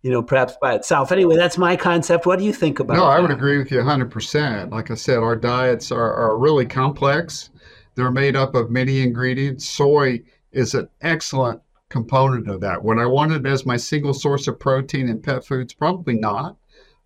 you 0.03 0.11
know, 0.11 0.23
perhaps 0.23 0.57
by 0.61 0.75
itself. 0.75 1.11
Anyway, 1.11 1.37
that's 1.37 1.59
my 1.59 1.77
concept. 1.77 2.27
What 2.27 2.39
do 2.39 2.45
you 2.45 2.53
think 2.53 2.79
about? 2.79 2.95
No, 2.95 3.01
that? 3.01 3.17
I 3.17 3.21
would 3.21 3.31
agree 3.31 3.59
with 3.59 3.71
you 3.71 3.79
100%. 3.79 4.71
Like 4.71 4.91
I 4.91 4.95
said, 4.95 5.19
our 5.19 5.37
diets 5.37 5.91
are, 5.91 6.15
are 6.15 6.39
really 6.39 6.67
complex. 6.67 7.51
They're 7.95 8.13
made 8.13 8.37
up 8.37 8.55
of 8.55 8.71
many 8.71 9.01
ingredients. 9.01 9.69
Soy 9.69 10.23
is 10.53 10.75
an 10.75 10.89
excellent 11.01 11.61
component 11.89 12.49
of 12.49 12.61
that. 12.61 12.85
Would 12.85 12.99
I 12.99 13.07
want 13.07 13.33
it 13.33 13.47
as 13.47 13.67
my 13.67 13.77
single 13.77 14.15
source 14.15 14.49
of 14.49 14.59
protein 14.59 15.09
in 15.09 15.21
pet 15.21 15.45
foods? 15.45 15.73
Probably 15.73 16.15
not. 16.15 16.57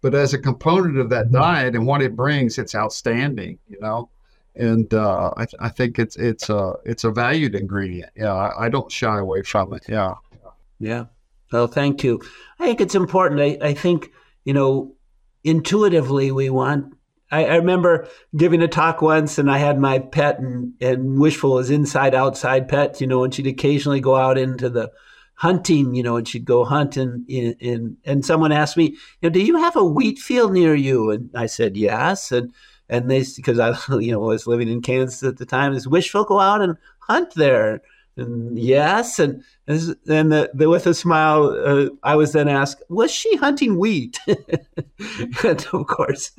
But 0.03 0.15
as 0.15 0.33
a 0.33 0.39
component 0.39 0.99
of 0.99 1.11
that 1.11 1.31
diet 1.31 1.75
and 1.75 1.87
what 1.87 2.03
it 2.03 2.17
brings, 2.17 2.59
it's 2.59 2.75
outstanding, 2.75 3.59
you 3.69 3.79
know. 3.81 4.09
And 4.57 4.93
uh, 4.93 5.33
I, 5.37 5.47
I 5.61 5.69
think 5.69 5.99
it's 5.99 6.17
it's 6.17 6.49
a 6.49 6.75
it's 6.85 7.05
a 7.05 7.11
valued 7.11 7.55
ingredient. 7.55 8.11
Yeah, 8.17 8.35
I, 8.35 8.67
I 8.67 8.69
don't 8.69 8.91
shy 8.91 9.19
away 9.19 9.43
from 9.43 9.73
it. 9.75 9.85
Yeah. 9.89 10.15
Yeah. 10.79 11.05
Well, 11.53 11.67
thank 11.67 12.03
you. 12.03 12.21
I 12.59 12.67
think 12.67 12.81
it's 12.81 12.95
important. 12.95 13.41
I, 13.41 13.69
I 13.69 13.75
think 13.75 14.11
you 14.45 14.55
know 14.55 14.95
intuitively 15.45 16.33
we 16.33 16.51
want 16.51 16.95
I, 17.31 17.45
I, 17.45 17.55
remember 17.57 18.09
giving 18.37 18.61
a 18.61 18.69
talk 18.69 19.03
once 19.03 19.39
and 19.39 19.51
I 19.51 19.59
had 19.59 19.79
my 19.79 20.01
pet 20.01 20.41
and, 20.41 20.75
and 20.81 21.19
Wishful 21.19 21.53
was 21.55 21.71
inside 21.71 22.15
outside 22.15 22.69
pet, 22.69 23.01
you 23.01 23.07
know, 23.07 23.25
and 23.25 23.33
she'd 23.33 23.47
occasionally 23.47 24.01
go 24.01 24.17
out 24.17 24.37
into 24.37 24.69
the 24.69 24.91
hunting, 25.41 25.95
you 25.95 26.03
know, 26.03 26.17
and 26.17 26.29
she'd 26.29 26.45
go 26.45 26.65
hunting 26.67 27.25
in, 27.27 27.55
in 27.61 27.97
and 28.05 28.27
someone 28.27 28.53
asked 28.53 28.77
me, 28.77 28.85
you 28.85 28.99
know, 29.23 29.31
do 29.31 29.41
you 29.41 29.57
have 29.57 29.75
a 29.75 29.83
wheat 29.83 30.19
field 30.19 30.53
near 30.53 30.75
you? 30.75 31.11
And 31.11 31.31
I 31.35 31.47
said, 31.47 31.79
yes. 31.79 32.31
And 32.31 32.53
and 32.91 33.11
they 33.11 33.25
because 33.37 33.59
I 33.59 33.75
you 34.01 34.13
know 34.13 34.21
was 34.21 34.47
living 34.47 34.69
in 34.69 34.83
Kansas 34.83 35.23
at 35.23 35.39
the 35.39 35.47
time, 35.47 35.73
is 35.73 35.89
Wishful 35.89 36.25
go 36.25 36.41
out 36.41 36.61
and 36.61 36.77
hunt 36.99 37.35
there? 37.37 37.81
And 38.19 38.59
yes, 38.59 39.19
and 39.19 39.43
and 39.67 40.31
the, 40.31 40.51
the, 40.53 40.69
with 40.69 40.87
a 40.87 40.93
smile, 40.93 41.57
uh, 41.65 41.89
I 42.03 42.17
was 42.17 42.33
then 42.33 42.49
asked, 42.49 42.83
was 42.91 43.11
she 43.11 43.35
hunting 43.37 43.79
wheat? 43.79 44.19
and 44.27 45.67
of 45.73 45.87
course, 45.87 46.33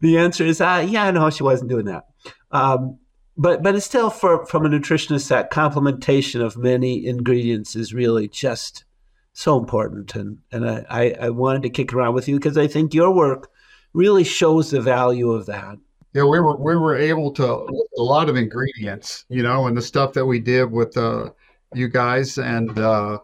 the 0.00 0.18
answer 0.18 0.44
is, 0.44 0.60
uh, 0.60 0.86
yeah, 0.88 1.10
no, 1.10 1.30
she 1.30 1.42
wasn't 1.42 1.70
doing 1.70 1.86
that. 1.86 2.04
Um, 2.52 2.98
but 3.36 3.62
but 3.62 3.74
it's 3.74 3.86
still 3.86 4.10
for 4.10 4.44
from 4.46 4.66
a 4.66 4.68
nutritionist 4.68 5.28
that 5.28 5.50
complementation 5.50 6.44
of 6.44 6.56
many 6.56 7.06
ingredients 7.06 7.76
is 7.76 7.94
really 7.94 8.28
just 8.28 8.84
so 9.32 9.58
important 9.58 10.14
and 10.14 10.38
and 10.52 10.68
I, 10.68 11.16
I 11.20 11.30
wanted 11.30 11.62
to 11.62 11.70
kick 11.70 11.92
around 11.92 12.14
with 12.14 12.28
you 12.28 12.36
because 12.36 12.58
I 12.58 12.66
think 12.66 12.94
your 12.94 13.12
work 13.12 13.50
really 13.92 14.24
shows 14.24 14.70
the 14.70 14.80
value 14.80 15.30
of 15.32 15.46
that. 15.46 15.78
Yeah, 16.12 16.24
we 16.24 16.40
were 16.40 16.56
we 16.56 16.76
were 16.76 16.96
able 16.96 17.30
to 17.32 17.44
a 17.46 18.02
lot 18.02 18.28
of 18.28 18.36
ingredients, 18.36 19.24
you 19.28 19.42
know, 19.42 19.66
and 19.66 19.76
the 19.76 19.82
stuff 19.82 20.12
that 20.14 20.26
we 20.26 20.40
did 20.40 20.70
with 20.70 20.96
uh, 20.96 21.30
you 21.72 21.88
guys 21.88 22.36
and 22.36 22.76
uh, 22.78 23.18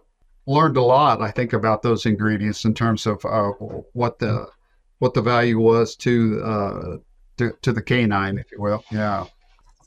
learned 0.47 0.77
a 0.77 0.83
lot. 0.83 1.21
I 1.21 1.33
think 1.33 1.53
about 1.53 1.83
those 1.83 2.07
ingredients 2.07 2.65
in 2.65 2.75
terms 2.75 3.07
of 3.07 3.25
uh, 3.25 3.51
what 3.93 4.21
the 4.21 4.47
what 4.99 5.15
the 5.15 5.23
value 5.23 5.59
was 5.59 5.97
to, 5.97 6.41
uh, 6.45 6.97
to 7.39 7.53
to 7.63 7.73
the 7.73 7.83
canine, 7.83 8.39
if 8.39 8.51
you 8.53 8.61
will. 8.61 8.85
Yeah. 8.93 9.27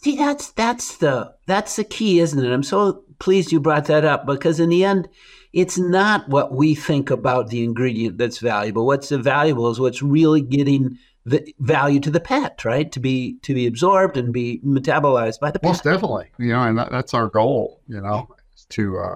See, 0.02 0.16
that's 0.16 0.52
that's 0.52 0.98
the 0.98 1.34
that's 1.46 1.76
the 1.76 1.84
key, 1.84 2.22
isn't 2.22 2.44
it? 2.44 2.54
I'm 2.54 2.64
so 2.64 3.04
pleased 3.20 3.52
you 3.52 3.60
brought 3.60 3.86
that 3.86 4.06
up 4.06 4.26
because 4.26 4.62
in 4.62 4.70
the 4.70 4.86
end, 4.86 5.10
it's 5.52 5.78
not 5.78 6.30
what 6.30 6.54
we 6.54 6.74
think 6.74 7.10
about 7.10 7.50
the 7.50 7.66
ingredient 7.66 8.18
that's 8.18 8.38
valuable. 8.38 8.86
What's 8.86 9.10
valuable 9.10 9.70
is 9.70 9.78
what's 9.78 10.02
really 10.02 10.40
getting 10.40 10.98
the 11.26 11.54
value 11.60 12.00
to 12.00 12.12
the 12.12 12.22
pet, 12.22 12.64
right? 12.64 12.90
To 12.94 13.00
be 13.02 13.40
to 13.42 13.54
be 13.54 13.68
absorbed 13.68 14.16
and 14.16 14.32
be 14.32 14.62
metabolized 14.66 15.42
by 15.42 15.52
the 15.52 15.60
pet. 15.60 15.68
Most 15.68 15.84
definitely, 15.84 16.28
you 16.38 16.54
know, 16.54 16.62
and 16.62 16.78
that, 16.78 16.92
that's 16.92 17.14
our 17.14 17.28
goal. 17.28 17.82
You 17.90 18.00
know, 18.00 18.30
to 18.70 19.00
uh, 19.00 19.16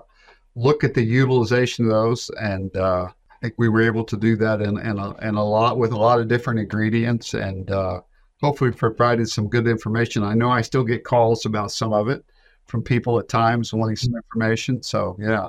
look 0.55 0.83
at 0.83 0.95
the 0.95 1.03
utilization 1.03 1.85
of 1.85 1.91
those, 1.91 2.29
and 2.41 2.75
uh, 2.75 3.05
I 3.05 3.35
think 3.41 3.53
we 3.57 3.69
were 3.69 3.83
able 3.83 4.03
to 4.03 4.17
do 4.17 4.35
that 4.35 4.61
in, 4.61 4.77
in, 4.79 4.99
a, 4.99 5.15
in 5.25 5.35
a 5.35 5.45
lot 5.45 5.77
with 5.77 5.93
a 5.93 5.97
lot 5.97 6.19
of 6.19 6.27
different 6.27 6.59
ingredients 6.59 7.33
and. 7.33 7.71
Uh, 7.71 8.01
hopefully 8.43 8.71
provided 8.71 9.29
some 9.29 9.47
good 9.47 9.67
information. 9.67 10.21
I 10.21 10.33
know 10.33 10.50
I 10.50 10.62
still 10.62 10.83
get 10.83 11.05
calls 11.05 11.45
about 11.45 11.71
some 11.71 11.93
of 11.93 12.09
it 12.09 12.25
from 12.65 12.83
people 12.83 13.17
at 13.17 13.29
times 13.29 13.73
wanting 13.73 13.95
some 13.95 14.13
information. 14.15 14.83
So 14.83 15.15
yeah, 15.17 15.47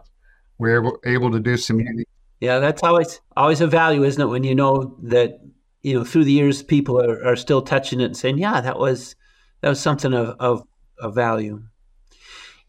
we're 0.58 0.78
able, 0.78 0.98
able 1.04 1.32
to 1.32 1.40
do 1.40 1.56
some. 1.56 1.80
Yeah, 2.38 2.60
that's 2.60 2.84
always 2.84 3.20
always 3.36 3.60
a 3.60 3.66
value, 3.66 4.04
isn't 4.04 4.22
it? 4.22 4.26
When 4.26 4.44
you 4.44 4.54
know 4.54 4.96
that 5.02 5.40
you 5.82 5.98
know 5.98 6.04
through 6.04 6.24
the 6.24 6.32
years 6.32 6.62
people 6.62 7.02
are, 7.02 7.24
are 7.26 7.34
still 7.34 7.62
touching 7.62 8.00
it 8.00 8.04
and 8.04 8.16
saying, 8.16 8.38
yeah, 8.38 8.60
that 8.60 8.78
was 8.78 9.16
that 9.60 9.70
was 9.70 9.80
something 9.80 10.14
of, 10.14 10.36
of, 10.38 10.64
of 11.00 11.16
value. 11.16 11.64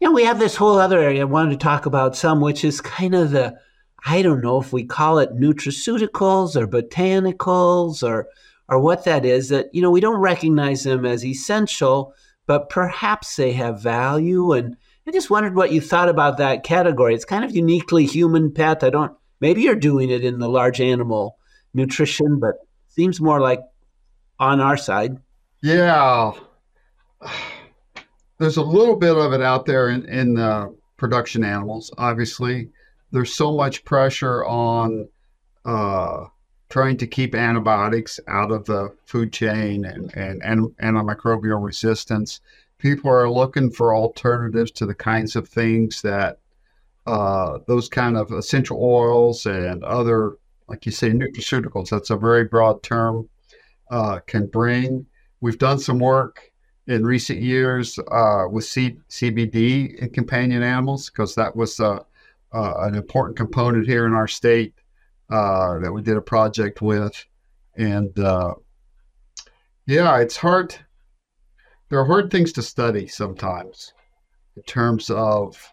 You 0.00 0.08
know, 0.08 0.12
we 0.12 0.24
have 0.24 0.40
this 0.40 0.56
whole 0.56 0.80
other 0.80 0.98
area 0.98 1.20
I 1.20 1.24
wanted 1.24 1.52
to 1.52 1.64
talk 1.64 1.86
about 1.86 2.16
some, 2.16 2.40
which 2.40 2.64
is 2.64 2.80
kind 2.80 3.14
of 3.14 3.30
the 3.30 3.56
I 4.04 4.22
don't 4.22 4.42
know 4.42 4.60
if 4.60 4.72
we 4.72 4.84
call 4.84 5.20
it 5.20 5.36
nutraceuticals 5.36 6.56
or 6.56 6.66
botanicals 6.66 8.02
or 8.02 8.26
or 8.68 8.80
what 8.80 9.04
that 9.04 9.24
is 9.24 9.48
that 9.48 9.66
you 9.72 9.82
know 9.82 9.90
we 9.90 10.00
don't 10.00 10.20
recognize 10.20 10.82
them 10.82 11.04
as 11.04 11.24
essential 11.24 12.14
but 12.46 12.68
perhaps 12.68 13.36
they 13.36 13.52
have 13.52 13.82
value. 13.82 14.52
And 14.52 14.76
i 15.06 15.10
just 15.10 15.30
wondered 15.30 15.54
what 15.54 15.72
you 15.72 15.80
thought 15.80 16.08
about 16.08 16.38
that 16.38 16.64
category. 16.64 17.14
It's 17.14 17.24
kind 17.24 17.44
of 17.44 17.54
uniquely 17.54 18.06
human 18.06 18.52
pet. 18.52 18.82
I 18.82 18.90
don't 18.90 19.12
maybe 19.40 19.62
you're 19.62 19.74
doing 19.74 20.10
it 20.10 20.24
in 20.24 20.38
the 20.38 20.48
large 20.48 20.80
animal 20.80 21.38
nutrition 21.74 22.40
but 22.40 22.54
seems 22.88 23.20
more 23.20 23.40
like 23.40 23.60
on 24.38 24.60
our 24.60 24.76
side. 24.76 25.16
Yeah. 25.62 26.32
There's 28.38 28.56
a 28.56 28.62
little 28.62 28.96
bit 28.96 29.16
of 29.16 29.32
it 29.32 29.42
out 29.42 29.66
there 29.66 29.88
in, 29.88 30.04
in 30.08 30.38
uh, 30.38 30.68
production 30.96 31.44
animals 31.44 31.92
obviously. 31.98 32.70
There's 33.12 33.32
so 33.32 33.56
much 33.56 33.84
pressure 33.84 34.44
on 34.44 35.08
uh, 35.64 36.26
trying 36.68 36.96
to 36.96 37.06
keep 37.06 37.34
antibiotics 37.34 38.18
out 38.28 38.50
of 38.50 38.64
the 38.64 38.94
food 39.04 39.32
chain 39.32 39.84
and, 39.84 40.14
and, 40.16 40.42
and 40.42 40.68
antimicrobial 40.78 41.62
resistance. 41.62 42.40
people 42.78 43.10
are 43.10 43.30
looking 43.30 43.70
for 43.70 43.94
alternatives 43.94 44.70
to 44.70 44.86
the 44.86 44.94
kinds 44.94 45.36
of 45.36 45.48
things 45.48 46.02
that 46.02 46.38
uh, 47.06 47.58
those 47.68 47.88
kind 47.88 48.16
of 48.16 48.32
essential 48.32 48.82
oils 48.82 49.46
and 49.46 49.84
other, 49.84 50.36
like 50.68 50.84
you 50.84 50.92
say, 50.92 51.10
nutraceuticals. 51.10 51.88
That's 51.88 52.10
a 52.10 52.16
very 52.16 52.44
broad 52.44 52.82
term. 52.82 53.28
Uh, 53.88 54.18
can 54.26 54.46
bring. 54.46 55.06
We've 55.40 55.58
done 55.58 55.78
some 55.78 56.00
work 56.00 56.50
in 56.88 57.04
recent 57.04 57.40
years 57.40 57.98
uh, 58.10 58.44
with 58.50 58.64
C- 58.64 58.98
CBD 59.08 59.94
in 59.96 60.10
companion 60.10 60.64
animals 60.64 61.08
because 61.08 61.36
that 61.36 61.54
was 61.54 61.78
uh, 61.78 62.00
uh, 62.52 62.74
an 62.78 62.96
important 62.96 63.36
component 63.36 63.86
here 63.86 64.06
in 64.06 64.12
our 64.12 64.26
state 64.26 64.74
uh, 65.30 65.78
that 65.78 65.92
we 65.92 66.02
did 66.02 66.16
a 66.16 66.22
project 66.22 66.82
with. 66.82 67.24
And 67.76 68.18
uh, 68.18 68.54
yeah, 69.86 70.18
it's 70.18 70.36
hard. 70.36 70.74
There 71.88 72.00
are 72.00 72.04
hard 72.04 72.30
things 72.30 72.52
to 72.54 72.62
study 72.62 73.06
sometimes 73.06 73.92
in 74.56 74.62
terms 74.64 75.10
of 75.10 75.72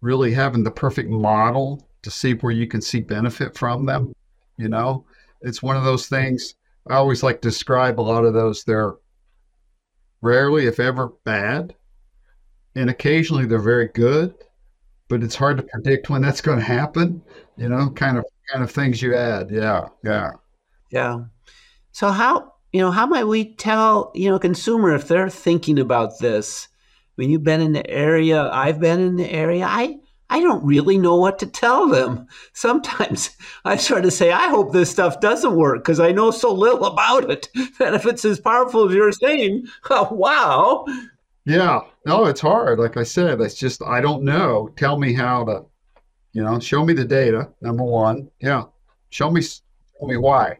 really 0.00 0.32
having 0.32 0.62
the 0.62 0.70
perfect 0.70 1.08
model 1.08 1.88
to 2.02 2.10
see 2.10 2.34
where 2.34 2.52
you 2.52 2.66
can 2.66 2.82
see 2.82 3.00
benefit 3.00 3.56
from 3.56 3.86
them. 3.86 4.12
You 4.58 4.68
know, 4.68 5.06
it's 5.42 5.62
one 5.62 5.76
of 5.76 5.84
those 5.84 6.06
things. 6.06 6.54
I 6.88 6.94
always 6.94 7.22
like 7.22 7.40
to 7.40 7.48
describe 7.48 7.98
a 7.98 8.02
lot 8.02 8.24
of 8.24 8.34
those. 8.34 8.64
They're 8.64 8.94
rarely, 10.20 10.66
if 10.66 10.78
ever, 10.78 11.12
bad, 11.24 11.74
and 12.74 12.90
occasionally 12.90 13.46
they're 13.46 13.58
very 13.58 13.88
good. 13.88 14.34
But 15.08 15.22
it's 15.22 15.34
hard 15.34 15.56
to 15.56 15.62
predict 15.62 16.10
when 16.10 16.22
that's 16.22 16.40
going 16.40 16.58
to 16.58 16.64
happen. 16.64 17.22
You 17.56 17.68
know, 17.68 17.90
kind 17.90 18.18
of 18.18 18.24
kind 18.50 18.64
of 18.64 18.70
things 18.70 19.02
you 19.02 19.14
add. 19.14 19.50
Yeah, 19.50 19.88
yeah, 20.04 20.32
yeah. 20.90 21.24
So 21.92 22.10
how 22.10 22.54
you 22.72 22.80
know 22.80 22.90
how 22.90 23.06
might 23.06 23.24
we 23.24 23.54
tell 23.54 24.12
you 24.14 24.30
know 24.30 24.38
consumer 24.38 24.94
if 24.94 25.08
they're 25.08 25.30
thinking 25.30 25.78
about 25.78 26.18
this? 26.18 26.68
I 26.70 27.22
mean, 27.22 27.30
you've 27.30 27.44
been 27.44 27.60
in 27.60 27.72
the 27.72 27.88
area. 27.88 28.50
I've 28.50 28.80
been 28.80 29.00
in 29.00 29.16
the 29.16 29.30
area. 29.30 29.64
I 29.66 29.98
I 30.28 30.40
don't 30.40 30.64
really 30.64 30.98
know 30.98 31.16
what 31.16 31.38
to 31.40 31.46
tell 31.46 31.88
them. 31.88 32.26
Sometimes 32.52 33.30
I 33.64 33.76
sort 33.76 34.04
of 34.04 34.12
say, 34.12 34.32
I 34.32 34.48
hope 34.48 34.72
this 34.72 34.90
stuff 34.90 35.20
doesn't 35.20 35.56
work 35.56 35.78
because 35.78 36.00
I 36.00 36.12
know 36.12 36.30
so 36.30 36.52
little 36.52 36.84
about 36.86 37.30
it 37.30 37.48
that 37.78 37.94
if 37.94 38.06
it's 38.06 38.24
as 38.24 38.40
powerful 38.40 38.88
as 38.88 38.94
you're 38.94 39.12
saying, 39.12 39.66
oh, 39.90 40.12
wow. 40.12 40.84
Yeah, 41.44 41.80
no, 42.04 42.24
it's 42.24 42.40
hard. 42.40 42.80
Like 42.80 42.96
I 42.96 43.04
said, 43.04 43.40
it's 43.40 43.54
just, 43.54 43.80
I 43.82 44.00
don't 44.00 44.24
know. 44.24 44.68
Tell 44.76 44.98
me 44.98 45.12
how 45.12 45.44
to, 45.44 45.64
you 46.36 46.44
know, 46.44 46.60
show 46.60 46.84
me 46.84 46.92
the 46.92 47.04
data, 47.04 47.48
number 47.60 47.84
one. 47.84 48.30
Yeah. 48.40 48.64
Show 49.10 49.30
me, 49.30 49.40
show 49.42 50.06
me 50.06 50.16
why. 50.16 50.58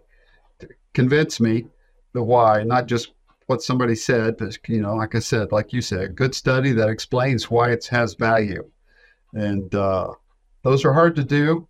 Convince 0.95 1.41
me 1.41 1.67
the 2.15 2.23
why, 2.23 2.63
not 2.63 2.87
just 2.87 3.13
what 3.47 3.63
somebody 3.63 3.95
said, 3.95 4.39
but, 4.39 4.57
you 4.67 4.81
know, 4.81 4.95
like 4.95 5.15
I 5.15 5.19
said, 5.21 5.53
like 5.53 5.73
you 5.73 5.83
said, 5.83 6.17
good 6.17 6.35
study 6.35 6.73
that 6.73 6.89
explains 6.89 7.51
why 7.51 7.71
it 7.71 7.87
has 7.87 8.15
value 8.15 8.65
and 9.37 9.75
uh, 9.75 10.09
those 10.63 10.85
are 10.85 10.93
hard 10.93 11.15
to 11.17 11.25
do, 11.25 11.69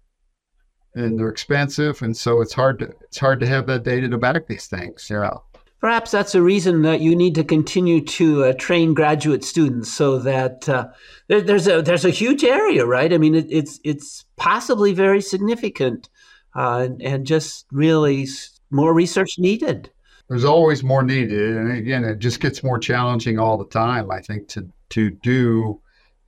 and 0.94 1.18
they're 1.18 1.28
expensive, 1.28 2.00
and 2.02 2.16
so 2.16 2.40
it's 2.40 2.54
hard 2.54 2.78
to 2.78 2.86
it's 3.02 3.18
hard 3.18 3.40
to 3.40 3.46
have 3.46 3.66
that 3.66 3.82
data 3.82 4.08
to 4.08 4.18
back 4.18 4.46
these 4.46 4.66
things. 4.66 5.08
Yeah. 5.10 5.34
Perhaps 5.80 6.10
that's 6.10 6.34
a 6.34 6.42
reason 6.42 6.82
that 6.82 7.00
you 7.00 7.14
need 7.14 7.34
to 7.34 7.44
continue 7.44 8.00
to 8.00 8.44
uh, 8.44 8.52
train 8.54 8.94
graduate 8.94 9.44
students, 9.44 9.92
so 9.92 10.18
that 10.18 10.68
uh, 10.68 10.88
there, 11.28 11.42
there's 11.42 11.68
a 11.68 11.82
there's 11.82 12.04
a 12.04 12.10
huge 12.10 12.44
area, 12.44 12.86
right? 12.86 13.12
I 13.12 13.18
mean, 13.18 13.34
it, 13.34 13.46
it's 13.50 13.78
it's 13.84 14.24
possibly 14.36 14.94
very 14.94 15.20
significant, 15.20 16.08
uh, 16.54 16.86
and, 16.86 17.02
and 17.02 17.26
just 17.26 17.66
really 17.70 18.26
more 18.70 18.94
research 18.94 19.38
needed. 19.38 19.90
There's 20.28 20.44
always 20.44 20.82
more 20.82 21.02
needed, 21.02 21.56
and 21.56 21.70
again, 21.76 22.04
it 22.04 22.18
just 22.18 22.40
gets 22.40 22.62
more 22.62 22.78
challenging 22.78 23.38
all 23.38 23.58
the 23.58 23.66
time. 23.68 24.10
I 24.10 24.20
think 24.20 24.48
to 24.48 24.68
to 24.90 25.10
do 25.10 25.80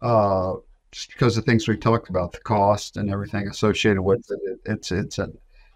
uh, 0.03 0.55
just 0.93 1.09
because 1.11 1.37
of 1.37 1.45
things 1.45 1.67
we 1.67 1.77
talked 1.77 2.11
about, 2.11 2.33
the 2.33 2.41
cost 2.41 2.97
and 2.97 3.11
everything 3.11 3.49
associated 3.49 4.03
with 4.03 4.31
it. 4.31 4.61
It's 4.67 4.93
it's 4.93 5.19
a 5.19 5.31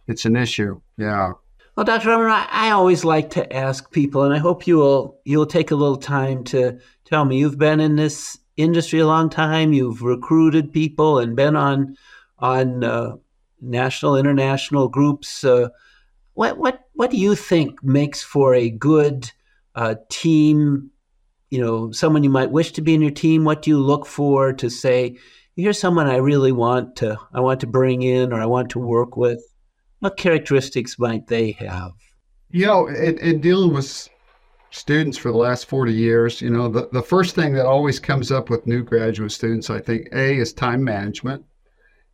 it's 0.06 0.24
an 0.24 0.36
issue. 0.36 0.80
Yeah. 0.96 1.32
Well, 1.74 1.84
Dr. 1.84 2.28
I, 2.28 2.46
I 2.50 2.70
always 2.70 3.04
like 3.04 3.30
to 3.30 3.52
ask 3.52 3.90
people, 3.90 4.24
and 4.24 4.34
I 4.34 4.38
hope 4.38 4.66
you 4.66 4.76
will 4.76 5.20
you'll 5.24 5.46
take 5.46 5.70
a 5.70 5.76
little 5.76 5.96
time 5.96 6.44
to 6.44 6.78
tell 7.04 7.24
me. 7.24 7.38
You've 7.38 7.58
been 7.58 7.80
in 7.80 7.96
this 7.96 8.38
industry 8.56 9.00
a 9.00 9.06
long 9.06 9.30
time. 9.30 9.72
You've 9.72 10.02
recruited 10.02 10.72
people 10.72 11.18
and 11.18 11.34
been 11.34 11.56
on 11.56 11.96
on 12.38 12.84
uh, 12.84 13.16
national, 13.60 14.16
international 14.16 14.88
groups. 14.88 15.44
Uh, 15.44 15.70
what 16.34 16.58
what 16.58 16.84
what 16.92 17.10
do 17.10 17.16
you 17.16 17.34
think 17.34 17.82
makes 17.82 18.22
for 18.22 18.54
a 18.54 18.68
good 18.68 19.32
uh, 19.74 19.94
team 20.10 20.90
you 21.52 21.60
know, 21.60 21.92
someone 21.92 22.24
you 22.24 22.30
might 22.30 22.50
wish 22.50 22.72
to 22.72 22.80
be 22.80 22.94
in 22.94 23.02
your 23.02 23.10
team? 23.10 23.44
What 23.44 23.60
do 23.60 23.68
you 23.68 23.78
look 23.78 24.06
for 24.06 24.54
to 24.54 24.70
say, 24.70 25.18
here's 25.54 25.78
someone 25.78 26.06
I 26.06 26.16
really 26.16 26.50
want 26.50 26.96
to 26.96 27.18
I 27.34 27.40
want 27.40 27.60
to 27.60 27.66
bring 27.66 28.00
in 28.00 28.32
or 28.32 28.40
I 28.40 28.46
want 28.46 28.70
to 28.70 28.78
work 28.78 29.18
with? 29.18 29.51
What 30.02 30.16
characteristics 30.16 30.98
might 30.98 31.28
they 31.28 31.52
have? 31.52 31.92
You 32.50 32.66
know, 32.66 32.88
in, 32.88 33.18
in 33.18 33.40
dealing 33.40 33.72
with 33.72 34.08
students 34.70 35.16
for 35.16 35.30
the 35.30 35.38
last 35.38 35.66
40 35.66 35.92
years, 35.92 36.42
you 36.42 36.50
know, 36.50 36.66
the, 36.66 36.88
the 36.90 37.04
first 37.04 37.36
thing 37.36 37.52
that 37.52 37.66
always 37.66 38.00
comes 38.00 38.32
up 38.32 38.50
with 38.50 38.66
new 38.66 38.82
graduate 38.82 39.30
students, 39.30 39.70
I 39.70 39.78
think, 39.78 40.08
A, 40.12 40.38
is 40.38 40.52
time 40.52 40.82
management 40.82 41.44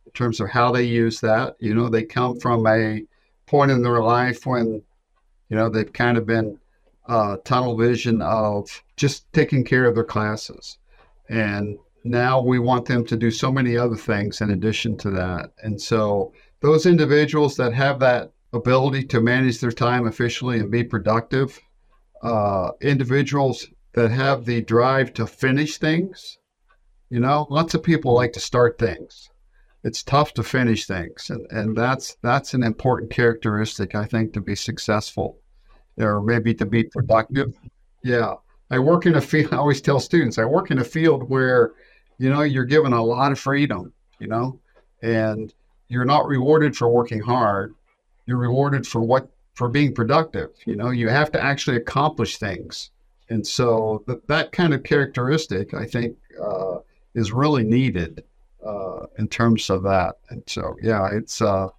in 0.05 0.11
terms 0.11 0.39
of 0.39 0.51
how 0.51 0.71
they 0.71 0.83
use 0.83 1.19
that. 1.21 1.55
You 1.59 1.73
know, 1.73 1.89
they 1.89 2.03
come 2.03 2.39
from 2.39 2.67
a 2.67 3.01
point 3.47 3.71
in 3.71 3.81
their 3.81 4.03
life 4.03 4.45
when, 4.45 4.83
you 5.49 5.57
know, 5.57 5.67
they've 5.67 5.91
kind 5.91 6.19
of 6.19 6.27
been 6.27 6.59
uh, 7.07 7.37
tunnel 7.43 7.75
vision 7.75 8.21
of 8.21 8.83
just 8.97 9.33
taking 9.33 9.63
care 9.63 9.85
of 9.85 9.95
their 9.95 10.03
classes. 10.03 10.77
And 11.27 11.79
now 12.03 12.39
we 12.39 12.59
want 12.59 12.85
them 12.85 13.03
to 13.07 13.17
do 13.17 13.31
so 13.31 13.51
many 13.51 13.75
other 13.75 13.97
things 13.97 14.41
in 14.41 14.51
addition 14.51 14.95
to 14.97 15.09
that. 15.09 15.53
And 15.63 15.81
so 15.81 16.33
those 16.61 16.85
individuals 16.85 17.55
that 17.57 17.73
have 17.73 17.99
that 17.99 18.31
ability 18.53 19.03
to 19.05 19.21
manage 19.21 19.59
their 19.59 19.71
time 19.71 20.07
efficiently 20.07 20.59
and 20.59 20.71
be 20.71 20.83
productive, 20.83 21.59
uh, 22.21 22.71
individuals 22.81 23.67
that 23.93 24.11
have 24.11 24.45
the 24.45 24.61
drive 24.61 25.13
to 25.13 25.25
finish 25.25 25.77
things, 25.77 26.37
you 27.09 27.19
know, 27.19 27.47
lots 27.49 27.73
of 27.73 27.83
people 27.83 28.13
like 28.13 28.33
to 28.33 28.39
start 28.39 28.77
things. 28.77 29.29
It's 29.83 30.03
tough 30.03 30.33
to 30.33 30.43
finish 30.43 30.85
things, 30.85 31.29
and, 31.29 31.47
and 31.51 31.77
that's 31.77 32.17
that's 32.21 32.53
an 32.53 32.63
important 32.63 33.11
characteristic 33.11 33.95
I 33.95 34.05
think 34.05 34.33
to 34.33 34.41
be 34.41 34.55
successful 34.55 35.39
or 35.97 36.21
maybe 36.21 36.53
to 36.55 36.65
be 36.65 36.83
productive. 36.83 37.53
Yeah. 38.03 38.35
I 38.71 38.79
work 38.79 39.05
in 39.05 39.15
a 39.15 39.21
field, 39.21 39.49
I 39.53 39.57
always 39.57 39.81
tell 39.81 39.99
students, 39.99 40.37
I 40.37 40.45
work 40.45 40.71
in 40.71 40.79
a 40.79 40.83
field 40.83 41.29
where, 41.29 41.71
you 42.17 42.29
know, 42.29 42.41
you're 42.41 42.65
given 42.65 42.93
a 42.93 43.03
lot 43.03 43.31
of 43.31 43.39
freedom, 43.39 43.93
you 44.19 44.27
know, 44.27 44.59
and 45.01 45.53
you're 45.89 46.05
not 46.05 46.27
rewarded 46.27 46.75
for 46.77 46.87
working 46.87 47.19
hard. 47.19 47.75
You're 48.25 48.37
rewarded 48.37 48.87
for 48.87 49.01
what, 49.01 49.27
for 49.55 49.67
being 49.67 49.93
productive. 49.93 50.51
You 50.65 50.75
know, 50.75 50.91
you 50.91 51.09
have 51.09 51.31
to 51.33 51.43
actually 51.43 51.77
accomplish 51.77 52.37
things. 52.37 52.91
And 53.29 53.45
so 53.45 54.03
that, 54.07 54.27
that 54.27 54.51
kind 54.51 54.73
of 54.73 54.83
characteristic, 54.83 55.73
I 55.73 55.85
think, 55.85 56.15
uh, 56.41 56.77
is 57.15 57.31
really 57.31 57.63
needed 57.63 58.23
uh, 58.65 59.07
in 59.17 59.27
terms 59.27 59.69
of 59.69 59.83
that. 59.83 60.15
And 60.29 60.43
so, 60.47 60.75
yeah, 60.81 61.09
it's, 61.11 61.41
uh, 61.41 61.69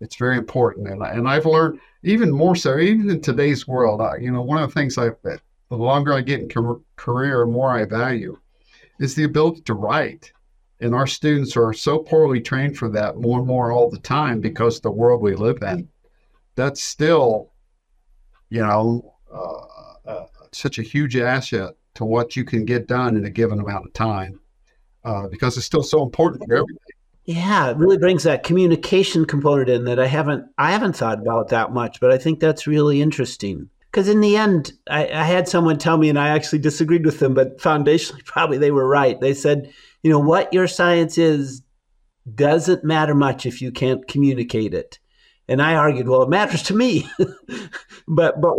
it's 0.00 0.16
very 0.16 0.36
important. 0.36 0.88
And, 0.88 1.02
and 1.02 1.28
I've 1.28 1.46
learned, 1.46 1.80
even 2.02 2.30
more 2.30 2.54
so, 2.54 2.78
even 2.78 3.08
in 3.08 3.20
today's 3.20 3.66
world, 3.66 4.00
I, 4.00 4.16
you 4.16 4.30
know, 4.30 4.42
one 4.42 4.62
of 4.62 4.68
the 4.68 4.74
things 4.74 4.98
I, 4.98 5.10
the 5.22 5.40
longer 5.70 6.12
I 6.12 6.20
get 6.20 6.40
in 6.40 6.48
career, 6.96 7.40
the 7.40 7.46
more 7.46 7.70
I 7.70 7.84
value 7.84 8.38
is 9.00 9.14
the 9.14 9.24
ability 9.24 9.62
to 9.62 9.74
write. 9.74 10.32
And 10.80 10.94
our 10.94 11.06
students 11.06 11.56
are 11.56 11.72
so 11.72 11.98
poorly 11.98 12.40
trained 12.40 12.76
for 12.76 12.88
that 12.90 13.16
more 13.16 13.38
and 13.38 13.46
more 13.46 13.72
all 13.72 13.90
the 13.90 13.98
time 13.98 14.40
because 14.40 14.80
the 14.80 14.90
world 14.90 15.22
we 15.22 15.34
live 15.34 15.62
in. 15.62 15.88
That's 16.56 16.82
still, 16.82 17.52
you 18.50 18.60
know, 18.60 19.14
uh, 19.32 20.08
uh, 20.08 20.26
such 20.52 20.78
a 20.78 20.82
huge 20.82 21.16
asset 21.16 21.74
to 21.94 22.04
what 22.04 22.36
you 22.36 22.44
can 22.44 22.64
get 22.64 22.86
done 22.86 23.16
in 23.16 23.24
a 23.24 23.30
given 23.30 23.60
amount 23.60 23.86
of 23.86 23.92
time 23.92 24.40
uh, 25.04 25.28
because 25.28 25.56
it's 25.56 25.66
still 25.66 25.82
so 25.82 26.02
important 26.02 26.42
for 26.44 26.54
everybody. 26.54 26.78
Yeah, 27.24 27.70
it 27.70 27.78
really 27.78 27.96
brings 27.96 28.24
that 28.24 28.42
communication 28.42 29.24
component 29.24 29.70
in 29.70 29.84
that 29.84 29.98
I 29.98 30.06
haven't 30.06 30.46
I 30.58 30.72
haven't 30.72 30.94
thought 30.94 31.20
about 31.20 31.48
that 31.48 31.72
much, 31.72 32.00
but 32.00 32.10
I 32.10 32.18
think 32.18 32.38
that's 32.38 32.66
really 32.66 33.00
interesting. 33.00 33.70
Because 33.90 34.08
in 34.08 34.20
the 34.20 34.36
end, 34.36 34.72
I, 34.90 35.06
I, 35.06 35.22
had 35.22 35.46
someone 35.46 35.78
tell 35.78 35.96
me, 35.96 36.08
and 36.08 36.18
I 36.18 36.30
actually 36.30 36.58
disagreed 36.58 37.06
with 37.06 37.20
them, 37.20 37.32
but 37.32 37.58
foundationally, 37.58 38.24
probably 38.24 38.58
they 38.58 38.72
were 38.72 38.88
right. 38.88 39.20
They 39.20 39.34
said, 39.34 39.72
you 40.04 40.10
know, 40.10 40.20
what 40.20 40.52
your 40.52 40.68
science 40.68 41.16
is 41.16 41.62
doesn't 42.34 42.84
matter 42.84 43.14
much 43.14 43.46
if 43.46 43.60
you 43.60 43.72
can't 43.72 44.06
communicate 44.06 44.74
it. 44.74 44.98
And 45.48 45.60
I 45.60 45.74
argued, 45.74 46.08
well, 46.08 46.22
it 46.22 46.28
matters 46.28 46.62
to 46.64 46.76
me. 46.76 47.08
but 48.08 48.40
but 48.40 48.54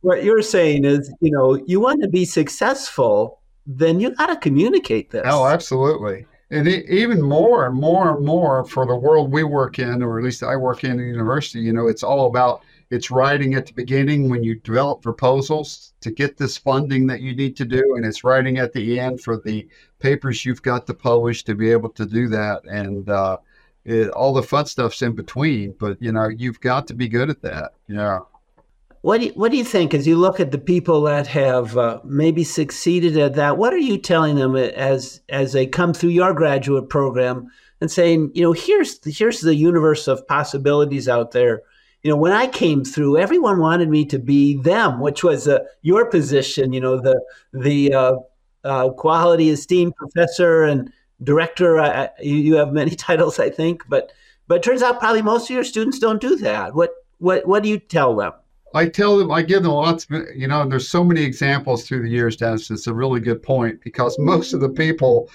what 0.00 0.24
you're 0.24 0.42
saying 0.42 0.84
is, 0.84 1.12
you 1.20 1.30
know, 1.30 1.54
you 1.66 1.80
want 1.80 2.02
to 2.02 2.08
be 2.08 2.24
successful, 2.24 3.40
then 3.66 4.00
you 4.00 4.10
got 4.10 4.26
to 4.26 4.36
communicate 4.36 5.10
this. 5.10 5.22
Oh, 5.24 5.46
absolutely 5.46 6.26
and 6.50 6.68
even 6.68 7.20
more 7.20 7.66
and 7.66 7.74
more 7.74 8.16
and 8.16 8.24
more 8.24 8.64
for 8.64 8.86
the 8.86 8.94
world 8.94 9.32
we 9.32 9.42
work 9.42 9.78
in, 9.78 10.02
or 10.02 10.18
at 10.18 10.24
least 10.24 10.42
I 10.42 10.56
work 10.56 10.84
in 10.84 10.98
the 10.98 11.02
university, 11.02 11.60
you 11.60 11.72
know, 11.72 11.88
it's 11.88 12.02
all 12.04 12.26
about 12.26 12.62
it's 12.90 13.10
writing 13.10 13.54
at 13.54 13.66
the 13.66 13.72
beginning 13.72 14.28
when 14.28 14.44
you 14.44 14.60
develop 14.60 15.02
proposals 15.02 15.94
to 16.00 16.12
get 16.12 16.36
this 16.36 16.56
funding 16.56 17.06
that 17.08 17.22
you 17.22 17.34
need 17.34 17.56
to 17.56 17.64
do, 17.64 17.96
and 17.96 18.04
it's 18.04 18.22
writing 18.22 18.58
at 18.58 18.72
the 18.72 19.00
end 19.00 19.20
for 19.20 19.38
the 19.38 19.66
papers 20.04 20.44
you've 20.44 20.62
got 20.62 20.86
to 20.86 20.94
publish 20.94 21.44
to 21.44 21.54
be 21.54 21.72
able 21.72 21.88
to 21.88 22.04
do 22.04 22.28
that. 22.28 22.62
And 22.66 23.08
uh, 23.08 23.38
it, 23.84 24.10
all 24.10 24.34
the 24.34 24.42
fun 24.42 24.66
stuff's 24.66 25.00
in 25.00 25.14
between, 25.14 25.74
but 25.80 26.00
you 26.00 26.12
know 26.12 26.28
you've 26.28 26.60
got 26.60 26.86
to 26.88 26.94
be 26.94 27.08
good 27.08 27.30
at 27.30 27.40
that. 27.42 27.72
Yeah. 27.88 28.20
What 29.00 29.20
do 29.20 29.26
you, 29.26 29.32
what 29.32 29.50
do 29.50 29.58
you 29.58 29.64
think 29.64 29.92
as 29.92 30.06
you 30.06 30.16
look 30.16 30.40
at 30.40 30.50
the 30.50 30.58
people 30.72 31.02
that 31.02 31.26
have 31.26 31.76
uh, 31.76 32.00
maybe 32.04 32.44
succeeded 32.44 33.18
at 33.18 33.34
that? 33.34 33.58
What 33.58 33.74
are 33.74 33.86
you 33.90 33.98
telling 33.98 34.36
them 34.36 34.56
as 34.56 35.20
as 35.28 35.52
they 35.52 35.66
come 35.66 35.92
through 35.94 36.10
your 36.10 36.32
graduate 36.34 36.88
program 36.88 37.50
and 37.80 37.90
saying, 37.90 38.30
you 38.34 38.42
know, 38.42 38.52
here's 38.52 38.98
the, 39.00 39.10
here's 39.10 39.40
the 39.40 39.54
universe 39.54 40.08
of 40.08 40.26
possibilities 40.26 41.08
out 41.08 41.32
there. 41.32 41.62
You 42.02 42.10
know, 42.10 42.16
when 42.16 42.32
I 42.32 42.46
came 42.46 42.84
through, 42.84 43.18
everyone 43.18 43.58
wanted 43.58 43.88
me 43.88 44.04
to 44.06 44.18
be 44.18 44.56
them, 44.56 45.00
which 45.00 45.24
was 45.24 45.48
uh, 45.48 45.60
your 45.82 46.06
position. 46.10 46.72
You 46.72 46.80
know, 46.80 47.00
the 47.00 47.16
the 47.52 47.94
uh, 47.94 48.16
uh 48.64 48.90
quality 48.90 49.50
esteemed 49.50 49.94
professor 49.96 50.64
and 50.64 50.92
director. 51.22 51.78
Uh, 51.78 52.08
you, 52.20 52.36
you 52.36 52.54
have 52.56 52.72
many 52.72 52.90
titles, 52.94 53.38
I 53.38 53.50
think, 53.50 53.82
but 53.88 54.12
but 54.46 54.56
it 54.56 54.62
turns 54.62 54.82
out 54.82 55.00
probably 55.00 55.22
most 55.22 55.48
of 55.48 55.54
your 55.54 55.64
students 55.64 55.98
don't 55.98 56.20
do 56.20 56.36
that. 56.36 56.74
What 56.74 56.90
what 57.18 57.46
what 57.46 57.62
do 57.62 57.68
you 57.68 57.78
tell 57.78 58.14
them? 58.14 58.32
I 58.74 58.88
tell 58.88 59.16
them, 59.16 59.30
I 59.30 59.42
give 59.42 59.62
them 59.62 59.70
lots, 59.70 60.04
of, 60.10 60.26
you 60.34 60.48
know, 60.48 60.62
and 60.62 60.72
there's 60.72 60.88
so 60.88 61.04
many 61.04 61.22
examples 61.22 61.86
through 61.86 62.02
the 62.02 62.08
years, 62.08 62.36
Dennis. 62.36 62.72
It's 62.72 62.88
a 62.88 62.94
really 62.94 63.20
good 63.20 63.40
point 63.40 63.80
because 63.82 64.18
most 64.18 64.52
of 64.52 64.60
the 64.60 64.68
people 64.68 65.30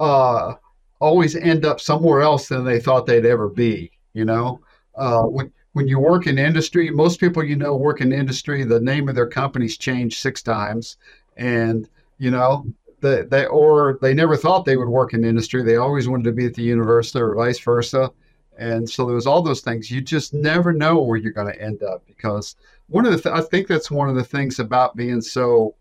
uh, 0.00 0.52
always 1.00 1.34
end 1.34 1.64
up 1.64 1.80
somewhere 1.80 2.20
else 2.20 2.48
than 2.48 2.62
they 2.62 2.78
thought 2.78 3.06
they'd 3.06 3.24
ever 3.24 3.48
be, 3.48 3.90
you 4.12 4.26
know. 4.26 4.60
Uh, 4.96 5.22
when, 5.22 5.50
when 5.72 5.88
you 5.88 5.98
work 5.98 6.26
in 6.26 6.38
industry, 6.38 6.90
most 6.90 7.20
people 7.20 7.42
you 7.42 7.56
know 7.56 7.74
work 7.74 8.02
in 8.02 8.12
industry, 8.12 8.64
the 8.64 8.80
name 8.80 9.08
of 9.08 9.14
their 9.14 9.28
company's 9.28 9.78
changed 9.78 10.18
six 10.18 10.42
times. 10.42 10.98
And, 11.38 11.88
you 12.18 12.30
know, 12.30 12.66
they, 13.00 13.22
they 13.22 13.46
or 13.46 13.98
they 14.00 14.14
never 14.14 14.36
thought 14.36 14.64
they 14.64 14.76
would 14.76 14.88
work 14.88 15.14
in 15.14 15.24
industry. 15.24 15.62
They 15.62 15.76
always 15.76 16.08
wanted 16.08 16.24
to 16.24 16.32
be 16.32 16.46
at 16.46 16.54
the 16.54 16.62
university 16.62 17.20
or 17.20 17.34
vice 17.34 17.58
versa. 17.58 18.10
And 18.56 18.88
so 18.88 19.04
there 19.04 19.16
was 19.16 19.26
all 19.26 19.42
those 19.42 19.60
things. 19.60 19.90
You 19.90 20.00
just 20.00 20.32
never 20.32 20.72
know 20.72 21.00
where 21.00 21.16
you're 21.18 21.32
going 21.32 21.52
to 21.52 21.60
end 21.60 21.82
up 21.82 22.06
because 22.06 22.56
one 22.88 23.04
of 23.04 23.12
the 23.12 23.20
th- 23.20 23.34
I 23.34 23.40
think 23.40 23.66
that's 23.66 23.90
one 23.90 24.08
of 24.08 24.14
the 24.14 24.24
things 24.24 24.58
about 24.58 24.96
being 24.96 25.20
so 25.20 25.74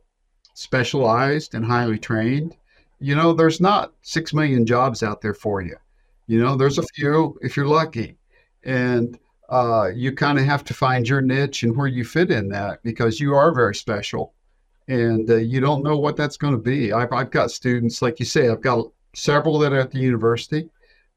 specialized 0.53 1.53
and 1.53 1.65
highly 1.65 1.99
trained. 1.99 2.55
You 2.99 3.15
know, 3.15 3.33
there's 3.33 3.61
not 3.61 3.93
six 4.01 4.33
million 4.33 4.65
jobs 4.65 5.03
out 5.03 5.21
there 5.21 5.33
for 5.33 5.61
you. 5.61 5.75
You 6.27 6.39
know, 6.39 6.55
there's 6.55 6.77
a 6.77 6.87
few 6.95 7.37
if 7.41 7.57
you're 7.57 7.67
lucky, 7.67 8.17
and 8.63 9.19
uh, 9.49 9.89
you 9.93 10.13
kind 10.13 10.39
of 10.39 10.45
have 10.45 10.63
to 10.65 10.73
find 10.73 11.07
your 11.07 11.21
niche 11.21 11.63
and 11.63 11.75
where 11.75 11.87
you 11.87 12.05
fit 12.05 12.31
in 12.31 12.49
that 12.49 12.81
because 12.83 13.19
you 13.19 13.35
are 13.35 13.53
very 13.53 13.75
special, 13.75 14.33
and 14.87 15.29
uh, 15.29 15.35
you 15.35 15.59
don't 15.59 15.83
know 15.83 15.97
what 15.97 16.17
that's 16.17 16.37
going 16.37 16.53
to 16.53 16.59
be. 16.59 16.91
I've, 16.91 17.11
I've 17.11 17.31
got 17.31 17.51
students, 17.51 18.01
like 18.01 18.19
you 18.19 18.25
say, 18.25 18.49
I've 18.49 18.61
got 18.61 18.87
several 19.13 19.59
that 19.59 19.73
are 19.73 19.79
at 19.79 19.91
the 19.91 19.99
university 19.99 20.69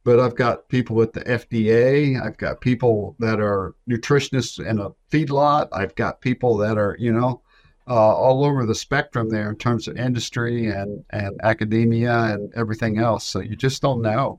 but 0.06 0.20
I've 0.20 0.36
got 0.36 0.68
people 0.68 1.02
at 1.02 1.12
the 1.12 1.22
FDA. 1.22 2.24
I've 2.24 2.36
got 2.36 2.60
people 2.60 3.16
that 3.18 3.40
are 3.40 3.74
nutritionists 3.90 4.64
in 4.64 4.78
a 4.78 4.90
feedlot. 5.10 5.66
I've 5.72 5.96
got 5.96 6.20
people 6.20 6.56
that 6.58 6.78
are, 6.78 6.94
you 6.96 7.12
know, 7.12 7.42
uh, 7.88 8.14
all 8.14 8.44
over 8.44 8.64
the 8.64 8.74
spectrum 8.76 9.28
there 9.28 9.50
in 9.50 9.56
terms 9.56 9.88
of 9.88 9.96
industry 9.96 10.68
and, 10.68 11.04
and 11.10 11.40
academia 11.42 12.16
and 12.32 12.54
everything 12.54 12.98
else. 13.00 13.24
So 13.24 13.40
you 13.40 13.56
just 13.56 13.82
don't 13.82 14.00
know. 14.00 14.38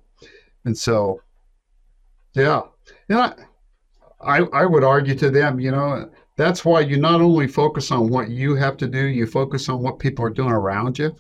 And 0.64 0.78
so, 0.78 1.22
yeah. 2.34 2.62
Yeah. 3.10 3.34
I, 4.22 4.44
I 4.54 4.66
would 4.66 4.86
argue 4.86 5.16
to 5.16 5.30
them, 5.30 5.60
you 5.60 5.72
know, 5.72 6.10
that's 6.38 6.64
why 6.64 6.82
you 6.82 6.98
not 6.98 7.20
only 7.20 7.48
focus 7.48 7.92
on 7.92 8.10
what 8.10 8.30
you 8.30 8.56
have 8.56 8.78
to 8.78 8.88
do, 8.88 9.06
you 9.06 9.26
focus 9.26 9.68
on 9.70 9.82
what 9.82 10.00
people 10.00 10.24
are 10.24 10.30
doing 10.30 10.52
around 10.52 10.98
you. 11.00 11.16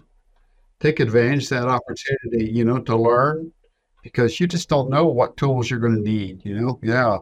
Take 0.80 1.00
advantage 1.00 1.46
of 1.46 1.50
that 1.50 1.68
opportunity, 1.68 2.52
you 2.52 2.64
know, 2.64 2.80
to 2.80 2.96
learn 2.96 3.52
because 4.04 4.40
you 4.40 4.46
just 4.48 4.70
don't 4.70 4.92
know 4.92 5.08
what 5.08 5.36
tools 5.36 5.70
you're 5.70 5.80
going 5.80 5.96
to 5.96 6.10
need, 6.10 6.46
you 6.46 6.56
know? 6.60 6.80
Yeah. 6.84 7.18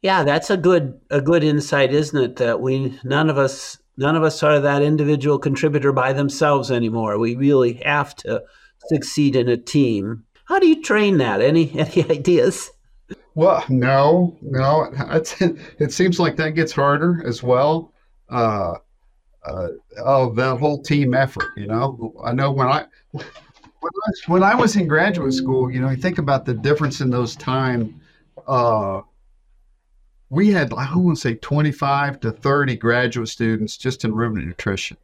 Yeah, 0.00 0.22
that's 0.22 0.48
a 0.48 0.56
good 0.56 0.98
a 1.10 1.20
good 1.20 1.44
insight, 1.44 1.92
isn't 1.92 2.16
it? 2.16 2.36
That 2.36 2.62
we 2.62 2.98
none 3.04 3.28
of 3.28 3.36
us 3.36 3.76
none 3.98 4.16
of 4.16 4.22
us 4.22 4.42
are 4.42 4.58
that 4.58 4.80
individual 4.80 5.38
contributor 5.38 5.92
by 5.92 6.14
themselves 6.14 6.70
anymore. 6.70 7.18
We 7.18 7.36
really 7.36 7.74
have 7.84 8.14
to 8.16 8.42
succeed 8.88 9.36
in 9.36 9.48
a 9.48 9.58
team. 9.58 10.24
How 10.46 10.58
do 10.58 10.66
you 10.66 10.82
train 10.82 11.18
that? 11.18 11.42
Any 11.42 11.70
any 11.78 12.10
ideas? 12.10 12.70
Well, 13.34 13.64
no, 13.68 14.36
no. 14.42 14.92
It 15.78 15.92
seems 15.92 16.18
like 16.18 16.36
that 16.36 16.50
gets 16.50 16.72
harder 16.72 17.22
as 17.26 17.42
well. 17.42 17.92
Uh, 18.28 18.74
uh, 19.44 19.68
that 19.96 20.58
whole 20.60 20.82
team 20.82 21.14
effort. 21.14 21.46
You 21.56 21.66
know, 21.66 22.14
I 22.24 22.32
know 22.32 22.52
when 22.52 22.68
I 22.68 22.86
when 23.12 23.24
I, 23.84 24.08
was, 24.08 24.22
when 24.26 24.42
I 24.42 24.54
was 24.54 24.76
in 24.76 24.86
graduate 24.86 25.32
school, 25.32 25.70
you 25.70 25.80
know, 25.80 25.90
you 25.90 25.96
think 25.96 26.18
about 26.18 26.44
the 26.44 26.54
difference 26.54 27.00
in 27.00 27.10
those 27.10 27.36
time. 27.36 28.00
Uh, 28.46 29.00
we 30.28 30.50
had, 30.50 30.72
I 30.72 30.94
want 30.96 31.16
to 31.16 31.20
say, 31.20 31.34
25 31.34 32.20
to 32.20 32.30
30 32.30 32.76
graduate 32.76 33.28
students 33.28 33.76
just 33.76 34.04
in 34.04 34.14
ruminant 34.14 34.48
nutrition, 34.48 34.96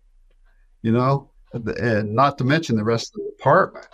you 0.83 0.92
know, 0.92 1.31
and 1.53 2.14
not 2.14 2.38
to 2.38 2.45
mention 2.45 2.77
the 2.77 2.85
rest 2.85 3.12
of 3.14 3.25
the 3.25 3.31
department. 3.37 3.88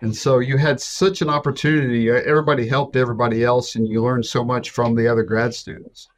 And 0.00 0.14
so 0.14 0.38
you 0.38 0.56
had 0.56 0.80
such 0.80 1.22
an 1.22 1.28
opportunity. 1.28 2.08
Everybody 2.08 2.68
helped 2.68 2.96
everybody 2.96 3.44
else, 3.44 3.74
and 3.74 3.88
you 3.88 4.02
learned 4.02 4.26
so 4.26 4.44
much 4.44 4.70
from 4.70 4.94
the 4.94 5.08
other 5.08 5.24
grad 5.24 5.54
students. 5.54 6.08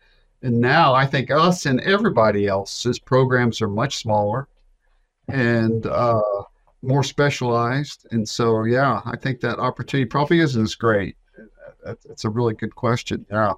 And 0.43 0.61
now 0.61 0.95
I 0.95 1.07
think 1.07 1.31
us 1.31 1.67
and 1.67 1.81
everybody 1.81 2.47
else's 2.47 2.99
programs 2.99 3.63
are 3.63 3.69
much 3.69 3.97
smaller. 3.97 4.49
And, 5.29 5.87
uh, 5.87 6.21
more 6.83 7.05
specialized. 7.05 8.07
And 8.11 8.29
so, 8.29 8.65
yeah, 8.65 9.03
I 9.05 9.17
think 9.17 9.41
that 9.41 9.59
opportunity 9.59 10.07
probably 10.07 10.41
isn't 10.41 10.63
as 10.63 10.75
great. 10.75 11.17
It's 12.09 12.25
a 12.25 12.31
really 12.31 12.55
good 12.55 12.75
question. 12.75 13.27
Yeah. 13.31 13.55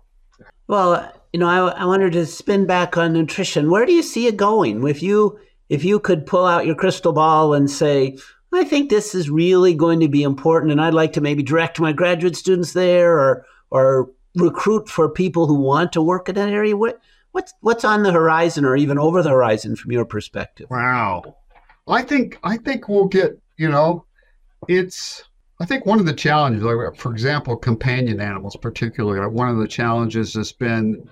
Well, 0.66 1.12
you 1.32 1.40
know, 1.40 1.48
I, 1.48 1.82
I 1.82 1.84
wanted 1.84 2.12
to 2.12 2.26
spin 2.26 2.66
back 2.66 2.96
on 2.96 3.12
nutrition. 3.12 3.70
Where 3.70 3.86
do 3.86 3.92
you 3.92 4.02
see 4.02 4.26
it 4.26 4.36
going? 4.36 4.86
If 4.86 5.02
you 5.02 5.38
if 5.68 5.84
you 5.84 5.98
could 6.00 6.26
pull 6.26 6.44
out 6.44 6.66
your 6.66 6.74
crystal 6.74 7.12
ball 7.12 7.54
and 7.54 7.70
say, 7.70 8.18
I 8.54 8.64
think 8.64 8.90
this 8.90 9.14
is 9.14 9.30
really 9.30 9.74
going 9.74 10.00
to 10.00 10.08
be 10.08 10.22
important, 10.22 10.72
and 10.72 10.80
I'd 10.80 10.94
like 10.94 11.12
to 11.14 11.20
maybe 11.20 11.42
direct 11.42 11.80
my 11.80 11.92
graduate 11.92 12.36
students 12.36 12.72
there, 12.72 13.16
or 13.16 13.46
or 13.70 14.10
recruit 14.34 14.88
for 14.88 15.08
people 15.08 15.46
who 15.46 15.54
want 15.54 15.92
to 15.92 16.02
work 16.02 16.28
in 16.28 16.34
that 16.34 16.50
area. 16.50 16.76
What 16.76 17.00
what's 17.32 17.54
what's 17.60 17.84
on 17.84 18.02
the 18.02 18.12
horizon, 18.12 18.64
or 18.64 18.76
even 18.76 18.98
over 18.98 19.22
the 19.22 19.30
horizon, 19.30 19.76
from 19.76 19.92
your 19.92 20.04
perspective? 20.04 20.68
Wow. 20.70 21.36
I 21.88 22.02
think 22.02 22.38
I 22.44 22.56
think 22.58 22.88
we'll 22.88 23.08
get 23.08 23.38
you 23.56 23.68
know, 23.68 24.04
it's 24.68 25.24
I 25.60 25.64
think 25.64 25.86
one 25.86 26.00
of 26.00 26.06
the 26.06 26.12
challenges, 26.12 26.62
like 26.62 26.96
for 26.96 27.12
example, 27.12 27.56
companion 27.56 28.20
animals, 28.20 28.56
particularly, 28.56 29.26
one 29.28 29.48
of 29.48 29.58
the 29.58 29.68
challenges 29.68 30.34
has 30.34 30.52
been, 30.52 31.08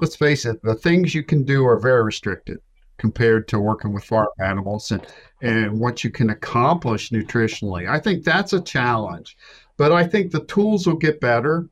let's 0.00 0.16
face 0.16 0.44
it, 0.44 0.62
the 0.62 0.74
things 0.74 1.14
you 1.14 1.22
can 1.22 1.44
do 1.44 1.66
are 1.66 1.78
very 1.78 2.02
restricted 2.02 2.58
compared 3.00 3.48
to 3.48 3.58
working 3.58 3.94
with 3.94 4.04
farm 4.04 4.28
animals 4.40 4.90
and 4.90 5.04
and 5.40 5.80
what 5.80 6.04
you 6.04 6.10
can 6.10 6.28
accomplish 6.28 7.08
nutritionally. 7.08 7.88
I 7.88 7.98
think 7.98 8.24
that's 8.24 8.52
a 8.52 8.60
challenge, 8.60 9.38
but 9.78 9.90
I 9.90 10.06
think 10.06 10.30
the 10.30 10.44
tools 10.44 10.86
will 10.86 10.96
get 10.96 11.18
better, 11.18 11.66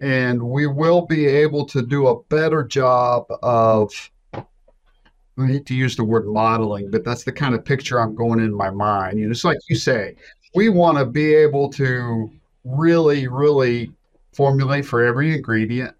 and 0.00 0.40
we 0.40 0.68
will 0.68 1.04
be 1.04 1.26
able 1.26 1.66
to 1.66 1.82
do 1.82 2.06
a 2.06 2.22
better 2.24 2.62
job 2.62 3.26
of 3.42 3.92
I 4.32 5.46
hate 5.46 5.66
to 5.66 5.74
use 5.74 5.96
the 5.96 6.04
word 6.04 6.26
modeling, 6.26 6.90
but 6.90 7.04
that's 7.04 7.24
the 7.24 7.32
kind 7.32 7.54
of 7.54 7.64
picture 7.64 7.98
I'm 7.98 8.14
going 8.14 8.38
in 8.38 8.54
my 8.54 8.70
mind. 8.70 9.18
You 9.18 9.26
know, 9.26 9.32
it's 9.32 9.44
like 9.44 9.58
you 9.68 9.76
say, 9.76 10.14
we 10.54 10.68
want 10.68 10.98
to 10.98 11.06
be 11.06 11.34
able 11.34 11.70
to 11.70 12.30
really, 12.64 13.26
really 13.26 13.90
formulate 14.32 14.86
for 14.86 15.02
every 15.02 15.34
ingredient 15.34 15.96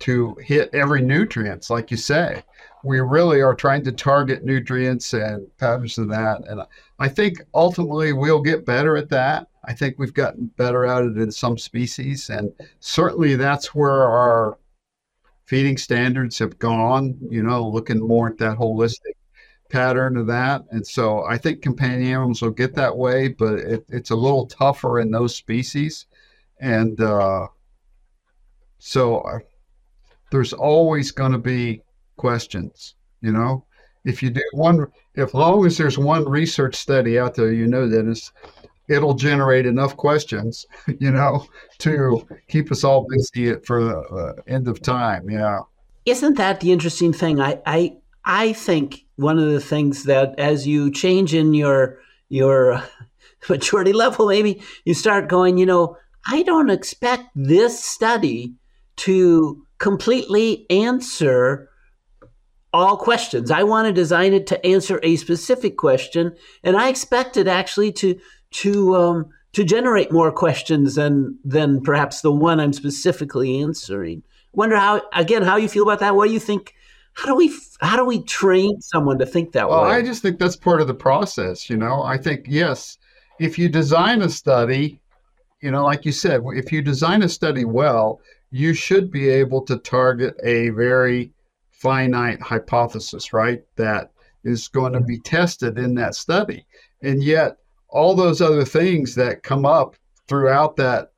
to 0.00 0.34
hit 0.42 0.70
every 0.72 1.02
nutrients, 1.02 1.70
like 1.70 1.92
you 1.92 1.96
say. 1.96 2.42
We 2.84 3.00
really 3.00 3.40
are 3.40 3.54
trying 3.54 3.84
to 3.84 3.92
target 3.92 4.44
nutrients 4.44 5.12
and 5.12 5.46
patterns 5.58 5.98
of 5.98 6.08
that. 6.08 6.42
And 6.48 6.62
I 6.98 7.08
think 7.08 7.40
ultimately 7.54 8.12
we'll 8.12 8.42
get 8.42 8.66
better 8.66 8.96
at 8.96 9.08
that. 9.10 9.48
I 9.64 9.72
think 9.72 9.98
we've 9.98 10.14
gotten 10.14 10.46
better 10.56 10.84
at 10.84 11.04
it 11.04 11.16
in 11.16 11.30
some 11.30 11.56
species. 11.56 12.28
And 12.30 12.52
certainly 12.80 13.36
that's 13.36 13.74
where 13.74 14.02
our 14.02 14.58
feeding 15.44 15.76
standards 15.76 16.38
have 16.38 16.58
gone, 16.58 17.16
you 17.30 17.42
know, 17.42 17.68
looking 17.68 18.00
more 18.00 18.28
at 18.28 18.38
that 18.38 18.58
holistic 18.58 19.14
pattern 19.68 20.16
of 20.16 20.26
that. 20.26 20.64
And 20.70 20.86
so 20.86 21.24
I 21.24 21.38
think 21.38 21.62
companion 21.62 22.10
animals 22.10 22.42
will 22.42 22.50
get 22.50 22.74
that 22.74 22.96
way, 22.96 23.28
but 23.28 23.54
it, 23.54 23.84
it's 23.88 24.10
a 24.10 24.16
little 24.16 24.46
tougher 24.46 25.00
in 25.00 25.10
those 25.10 25.34
species. 25.34 26.06
And 26.60 27.00
uh, 27.00 27.48
so 28.78 29.18
uh, 29.20 29.38
there's 30.30 30.52
always 30.52 31.10
going 31.10 31.32
to 31.32 31.38
be 31.38 31.82
questions, 32.16 32.94
you 33.20 33.32
know. 33.32 33.64
If 34.04 34.22
you 34.22 34.30
do 34.30 34.42
one, 34.52 34.86
if 35.14 35.32
long 35.32 35.64
as 35.64 35.78
there's 35.78 35.98
one 35.98 36.28
research 36.28 36.74
study 36.74 37.18
out 37.18 37.34
there, 37.34 37.52
you 37.52 37.68
know, 37.68 37.88
Dennis, 37.88 38.32
it'll 38.88 39.14
generate 39.14 39.66
enough 39.66 39.96
questions, 39.96 40.66
you 41.00 41.10
know, 41.10 41.46
to 41.78 42.26
keep 42.48 42.72
us 42.72 42.84
all 42.84 43.06
busy 43.08 43.54
for 43.64 43.84
the 43.84 43.98
uh, 43.98 44.32
end 44.46 44.68
of 44.68 44.82
time. 44.82 45.30
Yeah. 45.30 45.60
isn't 46.04 46.36
that 46.36 46.60
the 46.60 46.72
interesting 46.72 47.12
thing? 47.12 47.40
I, 47.40 47.60
I 47.64 47.96
I 48.24 48.52
think 48.52 49.04
one 49.16 49.38
of 49.38 49.50
the 49.50 49.60
things 49.60 50.04
that 50.04 50.38
as 50.38 50.66
you 50.66 50.90
change 50.90 51.34
in 51.34 51.54
your 51.54 51.98
your 52.28 52.82
maturity 53.48 53.92
level, 53.92 54.28
maybe 54.28 54.62
you 54.84 54.94
start 54.94 55.28
going, 55.28 55.58
you 55.58 55.66
know, 55.66 55.96
I 56.26 56.42
don't 56.42 56.70
expect 56.70 57.24
this 57.34 57.82
study 57.84 58.54
to 58.96 59.66
completely 59.78 60.66
answer 60.70 61.68
all 62.72 62.96
questions. 62.96 63.50
I 63.50 63.62
want 63.62 63.86
to 63.86 63.92
design 63.92 64.32
it 64.32 64.46
to 64.48 64.66
answer 64.66 64.98
a 65.02 65.16
specific 65.16 65.76
question, 65.76 66.34
and 66.62 66.76
I 66.76 66.88
expect 66.88 67.36
it 67.36 67.46
actually 67.46 67.92
to 67.92 68.18
to 68.52 68.96
um, 68.96 69.30
to 69.52 69.64
generate 69.64 70.12
more 70.12 70.32
questions 70.32 70.94
than 70.94 71.38
than 71.44 71.82
perhaps 71.82 72.20
the 72.20 72.32
one 72.32 72.60
I'm 72.60 72.72
specifically 72.72 73.60
answering. 73.60 74.22
Wonder 74.52 74.76
how 74.76 75.02
again 75.12 75.42
how 75.42 75.56
you 75.56 75.68
feel 75.68 75.82
about 75.82 76.00
that. 76.00 76.14
What 76.14 76.28
do 76.28 76.32
you 76.32 76.40
think? 76.40 76.74
How 77.14 77.26
do 77.26 77.34
we 77.34 77.54
how 77.80 77.96
do 77.96 78.04
we 78.04 78.22
train 78.22 78.80
someone 78.80 79.18
to 79.18 79.26
think 79.26 79.52
that 79.52 79.68
way? 79.68 79.76
well, 79.76 79.84
way? 79.84 79.96
I 79.96 80.02
just 80.02 80.22
think 80.22 80.38
that's 80.38 80.56
part 80.56 80.80
of 80.80 80.86
the 80.86 80.94
process. 80.94 81.68
You 81.68 81.76
know, 81.76 82.02
I 82.02 82.16
think 82.16 82.46
yes, 82.48 82.96
if 83.38 83.58
you 83.58 83.68
design 83.68 84.22
a 84.22 84.30
study, 84.30 84.98
you 85.60 85.70
know, 85.70 85.84
like 85.84 86.06
you 86.06 86.12
said, 86.12 86.42
if 86.54 86.72
you 86.72 86.80
design 86.80 87.22
a 87.22 87.28
study 87.28 87.66
well, 87.66 88.20
you 88.50 88.72
should 88.72 89.10
be 89.10 89.28
able 89.28 89.60
to 89.62 89.76
target 89.78 90.36
a 90.42 90.70
very 90.70 91.32
finite 91.82 92.40
hypothesis, 92.40 93.32
right? 93.32 93.62
That 93.74 94.12
is 94.44 94.68
going 94.68 94.92
to 94.92 95.00
be 95.00 95.18
tested 95.18 95.78
in 95.78 95.96
that 95.96 96.14
study. 96.14 96.64
And 97.02 97.22
yet, 97.22 97.56
all 97.88 98.14
those 98.14 98.40
other 98.40 98.64
things 98.64 99.16
that 99.16 99.42
come 99.42 99.66
up 99.66 99.96
throughout 100.28 100.76
that 100.76 101.10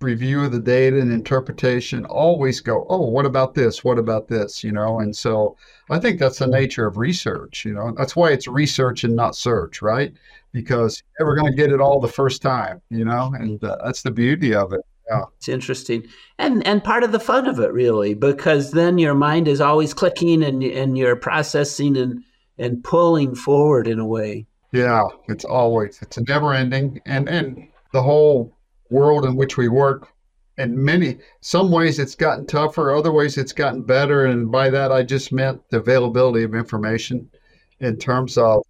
review 0.00 0.44
of 0.44 0.52
the 0.52 0.60
data 0.60 0.98
and 0.98 1.12
interpretation 1.12 2.06
always 2.06 2.60
go, 2.60 2.86
oh, 2.88 3.08
what 3.10 3.26
about 3.26 3.54
this? 3.54 3.84
What 3.84 3.98
about 3.98 4.26
this? 4.26 4.64
You 4.64 4.72
know, 4.72 5.00
and 5.00 5.14
so 5.14 5.56
I 5.90 5.98
think 5.98 6.18
that's 6.18 6.38
the 6.38 6.46
nature 6.46 6.86
of 6.86 6.96
research. 6.96 7.64
You 7.64 7.74
know, 7.74 7.92
that's 7.96 8.16
why 8.16 8.30
it's 8.30 8.48
research 8.48 9.04
and 9.04 9.14
not 9.14 9.36
search, 9.36 9.82
right? 9.82 10.14
Because 10.52 11.02
never 11.20 11.34
going 11.34 11.50
to 11.50 11.56
get 11.56 11.72
it 11.72 11.80
all 11.80 12.00
the 12.00 12.08
first 12.08 12.40
time, 12.40 12.80
you 12.88 13.04
know, 13.04 13.34
and 13.38 13.62
uh, 13.62 13.76
that's 13.84 14.02
the 14.02 14.10
beauty 14.10 14.54
of 14.54 14.72
it. 14.72 14.80
Yeah. 15.10 15.24
It's 15.36 15.48
interesting. 15.48 16.06
And 16.38 16.66
and 16.66 16.84
part 16.84 17.02
of 17.02 17.12
the 17.12 17.20
fun 17.20 17.46
of 17.46 17.58
it 17.58 17.72
really, 17.72 18.14
because 18.14 18.72
then 18.72 18.98
your 18.98 19.14
mind 19.14 19.48
is 19.48 19.60
always 19.60 19.94
clicking 19.94 20.42
and 20.42 20.62
and 20.62 20.98
you're 20.98 21.16
processing 21.16 21.96
and 21.96 22.22
and 22.58 22.82
pulling 22.84 23.34
forward 23.34 23.88
in 23.88 23.98
a 23.98 24.06
way. 24.06 24.46
Yeah, 24.72 25.04
it's 25.28 25.44
always 25.44 25.98
it's 26.02 26.18
a 26.18 26.24
never 26.24 26.52
ending 26.52 27.00
and 27.06 27.28
and 27.28 27.68
the 27.92 28.02
whole 28.02 28.54
world 28.90 29.24
in 29.24 29.36
which 29.36 29.56
we 29.56 29.68
work 29.68 30.08
in 30.58 30.84
many 30.84 31.18
some 31.40 31.70
ways 31.70 31.98
it's 31.98 32.14
gotten 32.14 32.46
tougher, 32.46 32.94
other 32.94 33.12
ways 33.12 33.38
it's 33.38 33.52
gotten 33.52 33.82
better. 33.82 34.26
And 34.26 34.50
by 34.50 34.68
that 34.70 34.92
I 34.92 35.04
just 35.04 35.32
meant 35.32 35.62
the 35.70 35.78
availability 35.78 36.42
of 36.42 36.54
information 36.54 37.30
in 37.80 37.96
terms 37.96 38.36
of 38.36 38.62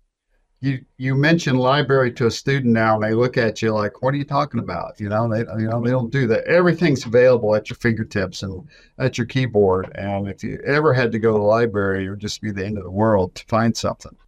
you 0.60 0.84
you 0.96 1.14
mention 1.14 1.56
library 1.56 2.12
to 2.12 2.26
a 2.26 2.30
student 2.30 2.74
now 2.74 2.94
and 2.96 3.04
they 3.04 3.14
look 3.14 3.36
at 3.36 3.62
you 3.62 3.72
like 3.72 4.02
what 4.02 4.12
are 4.12 4.16
you 4.16 4.24
talking 4.24 4.60
about? 4.60 4.98
You 4.98 5.08
know 5.08 5.28
they 5.28 5.40
you 5.60 5.68
know 5.68 5.80
they 5.82 5.90
don't 5.90 6.10
do 6.10 6.26
that. 6.28 6.44
Everything's 6.44 7.06
available 7.06 7.54
at 7.54 7.70
your 7.70 7.76
fingertips 7.76 8.42
and 8.42 8.66
at 8.98 9.16
your 9.18 9.26
keyboard 9.26 9.92
and 9.94 10.28
if 10.28 10.42
you 10.42 10.58
ever 10.66 10.92
had 10.92 11.12
to 11.12 11.18
go 11.18 11.32
to 11.32 11.38
the 11.38 11.44
library 11.44 12.06
it 12.06 12.10
would 12.10 12.18
just 12.18 12.42
be 12.42 12.50
the 12.50 12.64
end 12.66 12.76
of 12.78 12.84
the 12.84 12.90
world 12.90 13.34
to 13.36 13.44
find 13.46 13.76
something. 13.76 14.16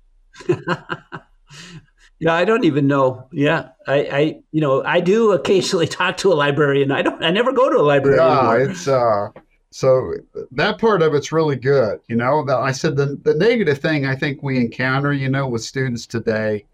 Yeah 2.23 2.35
i 2.35 2.45
don't 2.45 2.64
even 2.64 2.87
know. 2.87 3.27
Yeah 3.33 3.71
i 3.88 3.97
i 4.12 4.40
you 4.53 4.61
know 4.61 4.85
i 4.85 5.01
do 5.01 5.33
occasionally 5.33 5.87
talk 5.99 6.19
to 6.19 6.33
a 6.33 6.35
librarian. 6.35 6.93
I 6.93 7.03
don't 7.03 7.25
i 7.25 7.31
never 7.31 7.51
go 7.53 7.71
to 7.71 7.79
a 7.79 7.83
library 7.83 8.19
yeah 8.19 8.51
anymore. 8.51 8.61
it's 8.71 8.87
uh 8.87 9.29
so 9.71 10.15
that 10.51 10.79
part 10.79 11.01
of 11.03 11.15
it's 11.15 11.33
really 11.33 11.57
good. 11.57 12.01
You 12.09 12.17
know, 12.17 12.45
I 12.49 12.73
said 12.73 12.97
the, 12.97 13.19
the 13.23 13.35
negative 13.35 13.79
thing 13.79 14.05
I 14.05 14.17
think 14.17 14.43
we 14.43 14.59
encounter, 14.59 15.13
you 15.13 15.29
know, 15.29 15.47
with 15.47 15.63
students 15.63 16.07
today 16.07 16.65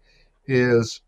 is 0.47 1.01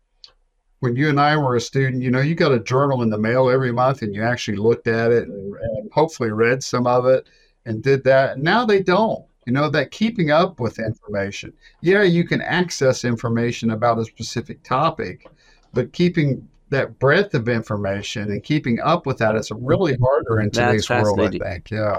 when 0.78 0.94
you 0.94 1.08
and 1.08 1.20
I 1.20 1.36
were 1.36 1.56
a 1.56 1.60
student, 1.60 2.02
you 2.02 2.10
know, 2.10 2.20
you 2.20 2.34
got 2.34 2.52
a 2.52 2.60
journal 2.60 3.02
in 3.02 3.10
the 3.10 3.18
mail 3.18 3.50
every 3.50 3.72
month 3.72 4.02
and 4.02 4.14
you 4.14 4.22
actually 4.22 4.56
looked 4.56 4.86
at 4.86 5.10
it 5.10 5.28
and, 5.28 5.54
and 5.54 5.92
hopefully 5.92 6.30
read 6.30 6.62
some 6.62 6.86
of 6.86 7.06
it 7.06 7.28
and 7.66 7.82
did 7.82 8.04
that. 8.04 8.38
Now 8.38 8.64
they 8.64 8.82
don't. 8.82 9.24
You 9.46 9.54
know, 9.54 9.68
that 9.70 9.90
keeping 9.90 10.30
up 10.30 10.60
with 10.60 10.78
information. 10.78 11.52
Yeah, 11.80 12.02
you 12.02 12.24
can 12.24 12.40
access 12.40 13.04
information 13.04 13.70
about 13.70 13.98
a 13.98 14.04
specific 14.04 14.62
topic, 14.62 15.26
but 15.72 15.92
keeping 15.92 16.46
that 16.70 16.98
breadth 16.98 17.34
of 17.34 17.48
information 17.48 18.30
and 18.30 18.42
keeping 18.42 18.80
up 18.80 19.06
with 19.06 19.18
that 19.18 19.36
is 19.36 19.50
really 19.50 19.92
mm-hmm. 19.92 20.04
harder 20.04 20.40
in 20.40 20.50
today's 20.50 20.88
world, 20.88 21.20
I 21.20 21.30
think. 21.30 21.70
Yeah. 21.70 21.98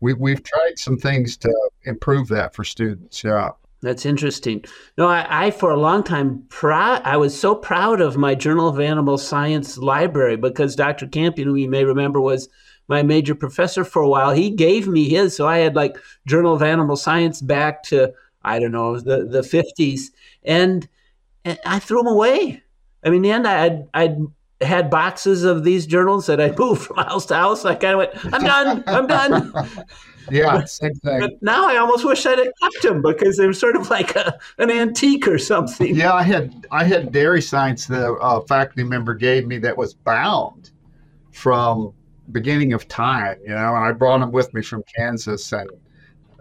We, 0.00 0.12
we've 0.12 0.42
tried 0.42 0.78
some 0.78 0.98
things 0.98 1.36
to 1.38 1.70
improve 1.84 2.28
that 2.28 2.54
for 2.54 2.64
students. 2.64 3.24
Yeah. 3.24 3.50
That's 3.80 4.06
interesting. 4.06 4.64
No, 4.96 5.06
I, 5.06 5.46
I 5.46 5.50
for 5.50 5.70
a 5.70 5.78
long 5.78 6.02
time 6.02 6.44
proud. 6.48 7.02
I 7.04 7.18
was 7.18 7.38
so 7.38 7.54
proud 7.54 8.00
of 8.00 8.16
my 8.16 8.34
Journal 8.34 8.68
of 8.68 8.80
Animal 8.80 9.18
Science 9.18 9.76
library 9.76 10.36
because 10.36 10.74
Dr. 10.74 11.06
Campion, 11.06 11.48
who 11.48 11.54
you 11.54 11.68
may 11.68 11.84
remember, 11.84 12.18
was 12.20 12.48
my 12.88 13.02
major 13.02 13.34
professor 13.34 13.84
for 13.84 14.00
a 14.00 14.08
while. 14.08 14.32
He 14.32 14.50
gave 14.50 14.88
me 14.88 15.08
his, 15.08 15.36
so 15.36 15.46
I 15.46 15.58
had 15.58 15.76
like 15.76 15.98
Journal 16.26 16.54
of 16.54 16.62
Animal 16.62 16.96
Science 16.96 17.42
back 17.42 17.82
to 17.84 18.12
I 18.42 18.58
don't 18.58 18.72
know 18.72 18.98
the 18.98 19.26
the 19.26 19.42
fifties, 19.42 20.12
and, 20.44 20.88
and 21.44 21.58
I 21.66 21.78
threw 21.78 21.98
them 21.98 22.06
away. 22.06 22.63
I 23.04 23.10
mean, 23.10 23.16
in 23.16 23.22
the 23.22 23.30
end, 23.30 23.46
I'd, 23.46 23.88
I'd 23.94 24.18
had 24.60 24.90
boxes 24.90 25.44
of 25.44 25.64
these 25.64 25.86
journals 25.86 26.26
that 26.26 26.40
I 26.40 26.54
moved 26.58 26.82
from 26.82 26.96
house 26.96 27.26
to 27.26 27.34
house. 27.34 27.64
I 27.64 27.74
kind 27.74 27.94
of 27.94 27.98
went, 27.98 28.34
I'm 28.34 28.42
done, 28.42 28.84
I'm 28.86 29.06
done. 29.06 29.52
yeah, 30.30 30.64
same 30.64 30.94
thing. 30.94 31.20
But 31.20 31.42
now 31.42 31.68
I 31.68 31.76
almost 31.76 32.04
wish 32.04 32.24
I'd 32.26 32.38
have 32.38 32.52
kept 32.62 32.82
them 32.82 33.02
because 33.02 33.36
they're 33.36 33.52
sort 33.52 33.76
of 33.76 33.90
like 33.90 34.14
a, 34.16 34.38
an 34.58 34.70
antique 34.70 35.28
or 35.28 35.38
something. 35.38 35.94
Yeah, 35.94 36.12
I 36.12 36.22
had 36.22 36.66
I 36.70 36.84
had 36.84 37.12
dairy 37.12 37.42
science 37.42 37.86
the 37.86 38.14
uh, 38.14 38.40
faculty 38.42 38.84
member 38.84 39.14
gave 39.14 39.46
me 39.46 39.58
that 39.58 39.76
was 39.76 39.94
bound 39.94 40.70
from 41.32 41.92
beginning 42.32 42.72
of 42.72 42.88
time, 42.88 43.36
you 43.42 43.50
know, 43.50 43.74
and 43.74 43.84
I 43.84 43.92
brought 43.92 44.20
them 44.20 44.32
with 44.32 44.52
me 44.54 44.62
from 44.62 44.82
Kansas 44.96 45.52
and 45.52 45.68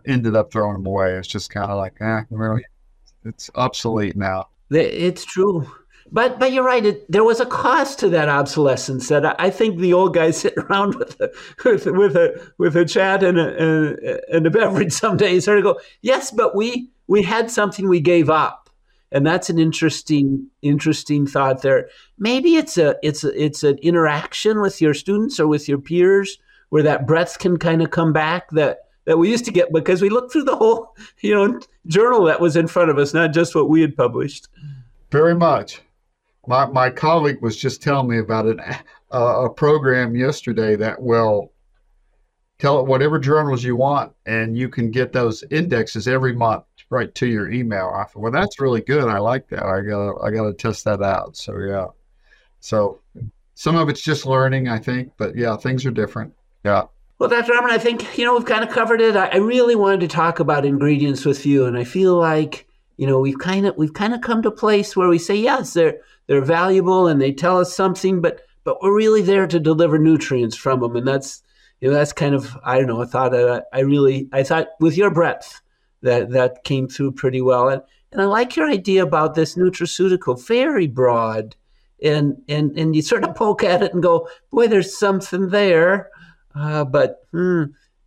ended 0.06 0.36
up 0.36 0.52
throwing 0.52 0.73
them 0.73 0.86
away. 0.86 1.15
It's 1.15 1.28
just 1.28 1.49
kind 1.49 1.69
of 1.69 1.78
like, 1.78 1.95
eh, 1.99 2.21
really, 2.30 2.63
it's 3.26 3.49
obsolete 3.56 4.15
now. 4.15 4.47
It's 4.69 5.26
true. 5.26 5.69
But 6.11 6.39
but 6.39 6.51
you're 6.51 6.65
right. 6.65 6.85
It, 6.85 7.09
there 7.11 7.23
was 7.23 7.39
a 7.39 7.45
cost 7.45 7.99
to 7.99 8.09
that 8.09 8.29
obsolescence. 8.29 9.07
That 9.09 9.25
I, 9.25 9.35
I 9.39 9.49
think 9.49 9.79
the 9.79 9.93
old 9.93 10.13
guys 10.13 10.37
sit 10.41 10.53
around 10.57 10.95
with 10.95 11.19
a 11.19 11.31
with, 11.65 11.85
with 11.85 12.15
a 12.15 12.51
with 12.57 12.75
a 12.75 12.85
chat 12.85 13.23
and 13.23 13.39
a, 13.39 14.35
and 14.35 14.45
a 14.45 14.51
beverage 14.51 14.93
some 14.93 15.17
days 15.17 15.45
sort 15.45 15.57
of 15.57 15.63
go, 15.63 15.79
yes, 16.01 16.31
but 16.31 16.55
we 16.55 16.89
we 17.07 17.23
had 17.23 17.51
something 17.51 17.87
we 17.87 17.99
gave 17.99 18.29
up, 18.29 18.69
and 19.11 19.25
that's 19.25 19.49
an 19.49 19.59
interesting 19.59 20.47
interesting 20.61 21.25
thought 21.25 21.61
there. 21.61 21.89
Maybe 22.17 22.55
it's 22.55 22.77
a 22.77 22.95
it's 23.01 23.23
a, 23.23 23.43
it's 23.43 23.63
an 23.63 23.77
interaction 23.79 24.61
with 24.61 24.81
your 24.81 24.93
students 24.93 25.39
or 25.39 25.47
with 25.47 25.67
your 25.67 25.79
peers 25.79 26.37
where 26.69 26.83
that 26.83 27.05
breadth 27.05 27.37
can 27.39 27.57
kind 27.57 27.81
of 27.83 27.91
come 27.91 28.11
back 28.11 28.49
that 28.49 28.79
that 29.05 29.17
we 29.17 29.29
used 29.29 29.45
to 29.45 29.51
get 29.51 29.71
because 29.71 30.01
we 30.01 30.09
looked 30.09 30.31
through 30.31 30.43
the 30.43 30.55
whole 30.55 30.95
you 31.21 31.33
know 31.33 31.59
journal 31.87 32.23
that 32.25 32.41
was 32.41 32.55
in 32.55 32.67
front 32.67 32.89
of 32.89 32.97
us, 32.97 33.13
not 33.13 33.33
just 33.33 33.55
what 33.55 33.69
we 33.69 33.81
had 33.81 33.95
published. 33.95 34.47
Very 35.11 35.35
much. 35.35 35.81
My, 36.45 36.65
my 36.65 36.89
colleague 36.89 37.41
was 37.41 37.56
just 37.56 37.82
telling 37.82 38.10
me 38.10 38.19
about 38.19 38.45
an, 38.45 38.60
uh, 39.13 39.45
a 39.45 39.49
program 39.49 40.15
yesterday 40.15 40.75
that 40.75 41.01
will 41.01 41.51
tell 42.60 42.79
it 42.79 42.86
whatever 42.86 43.19
journals 43.19 43.63
you 43.63 43.75
want, 43.75 44.13
and 44.25 44.58
you 44.58 44.69
can 44.69 44.91
get 44.91 45.13
those 45.13 45.43
indexes 45.51 46.08
every 46.08 46.34
month 46.34 46.63
right 46.89 47.13
to 47.15 47.27
your 47.27 47.51
email. 47.51 47.91
I 47.95 48.06
thought, 48.06 48.21
well, 48.21 48.32
that's 48.32 48.60
really 48.60 48.82
good. 48.82 49.10
I 49.10 49.17
like 49.17 49.49
that. 49.49 49.63
I 49.63 49.82
got 49.82 50.17
I 50.23 50.32
got 50.32 50.43
to 50.43 50.53
test 50.53 50.86
that 50.86 51.01
out. 51.01 51.36
So 51.36 51.58
yeah, 51.58 51.88
so 52.60 52.99
some 53.56 53.75
of 53.75 53.89
it's 53.89 54.01
just 54.01 54.25
learning, 54.25 54.69
I 54.69 54.79
think, 54.79 55.12
but 55.17 55.36
yeah, 55.36 55.58
things 55.58 55.86
are 55.86 55.91
different. 55.91 56.34
Yeah. 56.63 56.84
Well, 57.19 57.29
Dr. 57.29 57.53
Harmon, 57.53 57.71
I 57.71 57.77
think 57.77 58.17
you 58.17 58.25
know 58.25 58.36
we've 58.36 58.45
kind 58.45 58.63
of 58.63 58.69
covered 58.69 59.01
it. 59.01 59.15
I, 59.15 59.27
I 59.27 59.38
really 59.38 59.75
wanted 59.75 60.01
to 60.01 60.08
talk 60.08 60.39
about 60.39 60.65
ingredients 60.65 61.25
with 61.25 61.45
you, 61.45 61.65
and 61.65 61.77
I 61.77 61.84
feel 61.84 62.15
like 62.15 62.67
you 62.97 63.08
know 63.08 63.19
we've 63.19 63.39
kind 63.39 63.65
of 63.65 63.75
we've 63.77 63.93
kind 63.93 64.13
of 64.13 64.21
come 64.21 64.41
to 64.43 64.49
a 64.49 64.56
place 64.56 64.95
where 64.95 65.10
we 65.10 65.17
say 65.17 65.36
yes, 65.36 65.73
they're 65.73 65.99
they're 66.27 66.41
valuable 66.41 67.07
and 67.07 67.21
they 67.21 67.31
tell 67.31 67.59
us 67.59 67.75
something, 67.75 68.21
but 68.21 68.41
but 68.63 68.81
we're 68.81 68.95
really 68.95 69.21
there 69.21 69.47
to 69.47 69.59
deliver 69.59 69.97
nutrients 69.97 70.55
from 70.55 70.79
them, 70.79 70.95
and 70.95 71.07
that's 71.07 71.41
you 71.81 71.89
know 71.89 71.95
that's 71.95 72.13
kind 72.13 72.33
of 72.33 72.57
I 72.63 72.77
don't 72.77 72.88
know. 72.88 73.01
I 73.01 73.05
thought 73.05 73.33
uh, 73.33 73.62
I 73.73 73.81
really 73.81 74.29
I 74.31 74.43
thought 74.43 74.69
with 74.79 74.97
your 74.97 75.12
breadth 75.12 75.62
that 76.01 76.31
that 76.31 76.63
came 76.63 76.88
through 76.88 77.13
pretty 77.13 77.41
well, 77.41 77.69
and 77.69 77.81
and 78.12 78.21
I 78.21 78.25
like 78.25 78.55
your 78.55 78.69
idea 78.69 79.03
about 79.03 79.36
this 79.36 79.55
nutraceutical, 79.55 80.45
very 80.47 80.88
broad, 80.88 81.55
and 82.01 82.41
and 82.47 82.77
and 82.77 82.95
you 82.95 83.01
sort 83.01 83.23
of 83.23 83.36
poke 83.36 83.63
at 83.63 83.83
it 83.83 83.93
and 83.93 84.01
go, 84.01 84.29
boy, 84.51 84.67
there's 84.67 84.97
something 84.97 85.49
there, 85.49 86.09
uh, 86.55 86.86
but. 86.86 87.27
Hmm, 87.31 87.63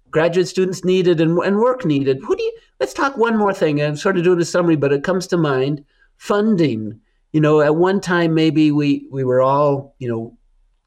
graduate 0.08 0.48
students 0.48 0.82
needed 0.82 1.20
and, 1.20 1.36
and 1.40 1.58
work 1.58 1.84
needed. 1.84 2.18
Who 2.22 2.34
do 2.34 2.42
you, 2.42 2.52
let's 2.80 2.94
talk 2.94 3.18
one 3.18 3.36
more 3.36 3.52
thing. 3.52 3.82
I'm 3.82 3.96
sort 3.96 4.16
of 4.16 4.24
doing 4.24 4.40
a 4.40 4.46
summary, 4.46 4.76
but 4.76 4.92
it 4.92 5.04
comes 5.04 5.26
to 5.26 5.36
mind 5.36 5.84
funding 6.16 6.98
you 7.36 7.42
know, 7.42 7.60
at 7.60 7.76
one 7.76 8.00
time 8.00 8.32
maybe 8.32 8.72
we 8.72 9.06
we 9.10 9.22
were 9.22 9.42
all 9.42 9.94
you 9.98 10.08
know 10.08 10.38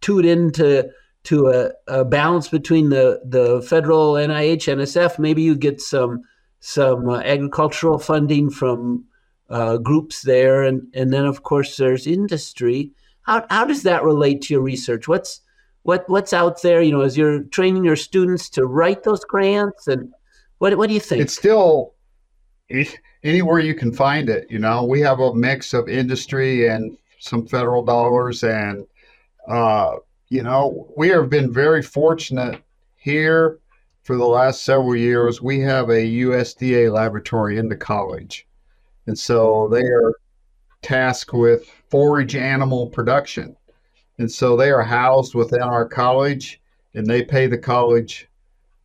tuned 0.01 0.25
into 0.25 0.89
to 1.25 1.47
a, 1.49 1.69
a 1.88 2.03
balance 2.03 2.47
between 2.47 2.89
the 2.89 3.21
the 3.23 3.62
federal 3.62 4.13
NIH 4.13 4.65
NSF. 4.65 5.19
Maybe 5.19 5.43
you 5.43 5.55
get 5.55 5.79
some 5.79 6.23
some 6.59 7.07
uh, 7.07 7.19
agricultural 7.19 7.99
funding 7.99 8.49
from 8.49 9.05
uh, 9.51 9.77
groups 9.77 10.23
there, 10.23 10.63
and 10.63 10.88
and 10.95 11.13
then 11.13 11.25
of 11.25 11.43
course 11.43 11.77
there's 11.77 12.07
industry. 12.07 12.93
How 13.21 13.45
how 13.51 13.65
does 13.65 13.83
that 13.83 14.03
relate 14.03 14.41
to 14.41 14.55
your 14.55 14.63
research? 14.63 15.07
What's 15.07 15.41
what 15.83 16.09
what's 16.09 16.33
out 16.33 16.63
there? 16.63 16.81
You 16.81 16.93
know, 16.93 17.01
as 17.01 17.15
you're 17.15 17.43
training 17.43 17.85
your 17.85 17.95
students 17.95 18.49
to 18.57 18.65
write 18.65 19.03
those 19.03 19.23
grants, 19.23 19.88
and 19.88 20.12
what 20.57 20.75
what 20.79 20.88
do 20.88 20.95
you 20.95 20.99
think? 20.99 21.21
It's 21.21 21.35
still 21.35 21.93
anywhere 23.23 23.60
you 23.60 23.75
can 23.75 23.91
find 23.91 24.29
it. 24.29 24.49
You 24.49 24.60
know, 24.60 24.84
we 24.84 25.01
have 25.01 25.19
a 25.19 25.34
mix 25.34 25.73
of 25.73 25.89
industry 25.89 26.67
and 26.67 26.97
some 27.19 27.45
federal 27.45 27.84
dollars, 27.84 28.43
and 28.43 28.86
uh, 29.47 29.95
you 30.29 30.43
know, 30.43 30.91
we 30.95 31.10
have 31.10 31.29
been 31.29 31.51
very 31.51 31.82
fortunate 31.82 32.62
here 32.95 33.60
for 34.03 34.15
the 34.15 34.25
last 34.25 34.63
several 34.63 34.95
years. 34.95 35.41
We 35.41 35.60
have 35.62 35.89
a 35.89 36.08
USDA 36.21 36.91
laboratory 36.91 37.58
in 37.58 37.69
the 37.69 37.75
college, 37.75 38.47
and 39.08 39.17
so 39.17 39.67
they 39.69 39.84
are 39.84 40.13
tasked 40.82 41.34
with 41.34 41.67
forage 41.89 42.36
animal 42.36 42.88
production. 42.88 43.55
And 44.17 44.32
so 44.32 44.55
they 44.55 44.69
are 44.69 44.84
housed 44.84 45.36
within 45.36 45.62
our 45.62 45.88
college 45.88 46.62
and 46.93 47.08
they 47.08 47.23
pay 47.23 47.47
the 47.47 47.58
college 47.58 48.27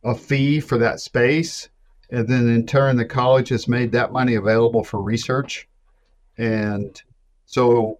a 0.03 0.15
fee 0.15 0.59
for 0.59 0.77
that 0.77 0.99
space. 0.99 1.69
And 2.15 2.29
then 2.29 2.47
in 2.47 2.65
turn, 2.65 2.95
the 2.95 3.03
college 3.03 3.49
has 3.49 3.67
made 3.67 3.91
that 3.91 4.13
money 4.13 4.35
available 4.35 4.85
for 4.85 5.01
research. 5.01 5.67
And 6.37 7.01
so 7.45 7.99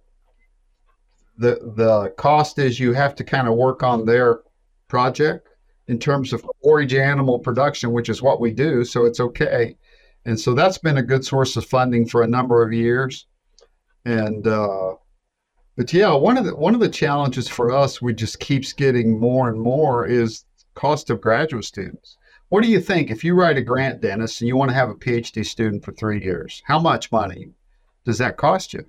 the 1.36 1.60
the 1.76 2.14
cost 2.16 2.58
is 2.58 2.80
you 2.80 2.94
have 2.94 3.14
to 3.16 3.24
kind 3.24 3.46
of 3.46 3.56
work 3.56 3.82
on 3.82 4.06
their 4.06 4.40
project 4.88 5.50
in 5.86 5.98
terms 5.98 6.32
of 6.32 6.46
forage 6.62 6.94
animal 6.94 7.38
production, 7.38 7.92
which 7.92 8.08
is 8.08 8.22
what 8.22 8.40
we 8.40 8.52
do. 8.52 8.86
So 8.86 9.04
it's 9.04 9.20
okay. 9.20 9.76
And 10.24 10.40
so 10.40 10.54
that's 10.54 10.78
been 10.78 10.96
a 10.96 11.02
good 11.02 11.22
source 11.22 11.54
of 11.58 11.66
funding 11.66 12.08
for 12.08 12.22
a 12.22 12.26
number 12.26 12.62
of 12.62 12.72
years. 12.72 13.26
And 14.06 14.46
uh, 14.46 14.94
but 15.76 15.92
yeah, 15.92 16.14
one 16.14 16.38
of 16.38 16.46
the 16.46 16.56
one 16.56 16.72
of 16.72 16.80
the 16.80 16.88
challenges 16.88 17.48
for 17.48 17.70
us, 17.70 18.00
we 18.00 18.14
just 18.14 18.40
keeps 18.40 18.72
getting 18.72 19.20
more 19.20 19.50
and 19.50 19.60
more 19.60 20.06
is 20.06 20.46
cost 20.74 21.10
of 21.10 21.20
graduate 21.20 21.66
students. 21.66 22.16
What 22.48 22.62
do 22.62 22.70
you 22.70 22.80
think 22.80 23.10
if 23.10 23.24
you 23.24 23.34
write 23.34 23.56
a 23.56 23.62
grant, 23.62 24.00
Dennis, 24.00 24.40
and 24.40 24.48
you 24.48 24.56
want 24.56 24.70
to 24.70 24.74
have 24.74 24.88
a 24.88 24.94
PhD 24.94 25.44
student 25.44 25.84
for 25.84 25.92
three 25.92 26.22
years? 26.22 26.62
How 26.64 26.78
much 26.78 27.10
money 27.10 27.48
does 28.04 28.18
that 28.18 28.36
cost 28.36 28.72
you? 28.72 28.84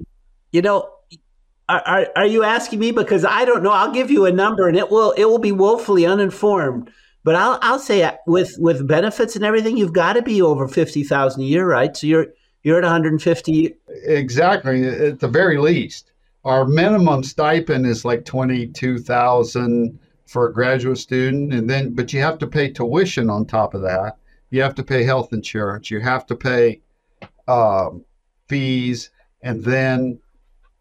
You 0.51 0.61
know, 0.61 0.89
are, 1.67 2.07
are 2.15 2.25
you 2.25 2.43
asking 2.43 2.79
me 2.79 2.91
because 2.91 3.25
I 3.25 3.45
don't 3.45 3.63
know? 3.63 3.71
I'll 3.71 3.91
give 3.91 4.11
you 4.11 4.25
a 4.25 4.31
number, 4.31 4.67
and 4.67 4.77
it 4.77 4.89
will 4.91 5.11
it 5.11 5.25
will 5.25 5.39
be 5.39 5.51
woefully 5.51 6.05
uninformed. 6.05 6.91
But 7.23 7.35
I'll 7.35 7.59
I'll 7.61 7.79
say 7.79 8.03
uh, 8.03 8.13
with 8.25 8.55
with 8.59 8.87
benefits 8.87 9.35
and 9.35 9.43
everything, 9.43 9.75
you've 9.75 9.91
got 9.91 10.13
to 10.13 10.21
be 10.21 10.41
over 10.41 10.67
fifty 10.67 11.03
thousand 11.03 11.41
a 11.41 11.45
year, 11.45 11.67
right? 11.67 11.97
So 11.97 12.07
you're 12.07 12.27
you're 12.63 12.77
at 12.77 12.83
one 12.83 12.91
hundred 12.91 13.13
and 13.13 13.21
fifty. 13.21 13.75
Exactly, 14.05 14.87
at 14.87 15.19
the 15.19 15.27
very 15.27 15.57
least. 15.57 16.11
Our 16.45 16.65
minimum 16.65 17.23
stipend 17.23 17.85
is 17.85 18.05
like 18.05 18.23
twenty 18.23 18.67
two 18.67 18.99
thousand 18.99 19.99
for 20.27 20.47
a 20.47 20.53
graduate 20.53 20.97
student, 20.97 21.53
and 21.53 21.69
then 21.69 21.93
but 21.93 22.13
you 22.13 22.21
have 22.21 22.37
to 22.39 22.47
pay 22.47 22.69
tuition 22.69 23.29
on 23.29 23.45
top 23.45 23.73
of 23.73 23.81
that. 23.81 24.17
You 24.49 24.61
have 24.61 24.75
to 24.75 24.83
pay 24.83 25.03
health 25.03 25.33
insurance. 25.33 25.89
You 25.89 25.99
have 26.01 26.25
to 26.27 26.35
pay 26.35 26.81
um, 27.47 28.03
fees, 28.47 29.09
and 29.41 29.63
then 29.63 30.19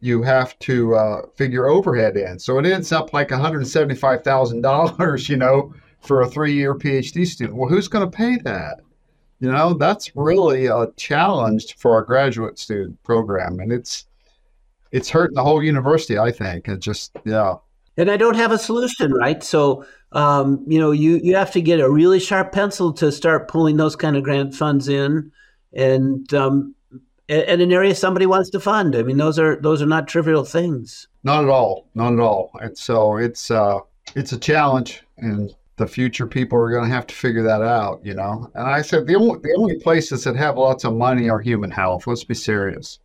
you 0.00 0.22
have 0.22 0.58
to 0.60 0.94
uh, 0.94 1.22
figure 1.36 1.66
overhead 1.66 2.16
in. 2.16 2.38
So 2.38 2.58
it 2.58 2.66
ends 2.66 2.92
up 2.92 3.12
like 3.12 3.28
$175,000, 3.28 5.28
you 5.28 5.36
know, 5.36 5.74
for 6.00 6.22
a 6.22 6.28
three 6.28 6.54
year 6.54 6.74
PhD 6.74 7.26
student. 7.26 7.56
Well, 7.56 7.68
who's 7.68 7.88
going 7.88 8.08
to 8.08 8.16
pay 8.16 8.36
that? 8.44 8.80
You 9.40 9.50
know, 9.50 9.74
that's 9.74 10.14
really 10.16 10.66
a 10.66 10.86
challenge 10.96 11.76
for 11.76 11.92
our 11.92 12.02
graduate 12.02 12.58
student 12.58 13.02
program. 13.02 13.60
And 13.60 13.72
it's, 13.72 14.06
it's 14.92 15.10
hurting 15.10 15.34
the 15.34 15.42
whole 15.42 15.62
university, 15.62 16.18
I 16.18 16.30
think. 16.30 16.68
It 16.68 16.78
just, 16.78 17.16
yeah. 17.24 17.56
And 17.96 18.10
I 18.10 18.16
don't 18.16 18.36
have 18.36 18.52
a 18.52 18.58
solution, 18.58 19.12
right? 19.12 19.42
So, 19.42 19.86
um, 20.12 20.64
you 20.66 20.78
know, 20.78 20.90
you, 20.90 21.18
you 21.22 21.34
have 21.36 21.52
to 21.52 21.62
get 21.62 21.80
a 21.80 21.90
really 21.90 22.20
sharp 22.20 22.52
pencil 22.52 22.92
to 22.94 23.10
start 23.10 23.48
pulling 23.48 23.76
those 23.78 23.96
kind 23.96 24.16
of 24.16 24.22
grant 24.22 24.54
funds 24.54 24.88
in. 24.88 25.32
And 25.72 26.32
um, 26.34 26.74
in 27.28 27.60
an 27.60 27.72
area 27.72 27.94
somebody 27.94 28.26
wants 28.26 28.50
to 28.50 28.60
fund. 28.60 28.94
I 28.94 29.02
mean, 29.02 29.16
those 29.16 29.38
are 29.38 29.56
those 29.56 29.82
are 29.82 29.86
not 29.86 30.08
trivial 30.08 30.44
things. 30.44 31.08
Not 31.24 31.44
at 31.44 31.50
all. 31.50 31.88
Not 31.94 32.12
at 32.12 32.20
all. 32.20 32.50
And 32.60 32.76
so 32.76 33.16
it's 33.16 33.50
uh, 33.50 33.80
it's 34.14 34.32
a 34.32 34.38
challenge, 34.38 35.02
and 35.18 35.54
the 35.76 35.86
future 35.86 36.26
people 36.26 36.58
are 36.58 36.70
going 36.70 36.88
to 36.88 36.94
have 36.94 37.06
to 37.08 37.14
figure 37.14 37.42
that 37.42 37.62
out. 37.62 38.00
You 38.04 38.14
know. 38.14 38.50
And 38.54 38.66
I 38.66 38.82
said 38.82 39.06
the 39.06 39.16
only 39.16 39.40
the 39.40 39.54
only 39.58 39.78
places 39.80 40.24
that 40.24 40.36
have 40.36 40.56
lots 40.56 40.84
of 40.84 40.94
money 40.94 41.28
are 41.28 41.40
human 41.40 41.70
health. 41.70 42.06
Let's 42.06 42.24
be 42.24 42.34
serious. 42.34 43.00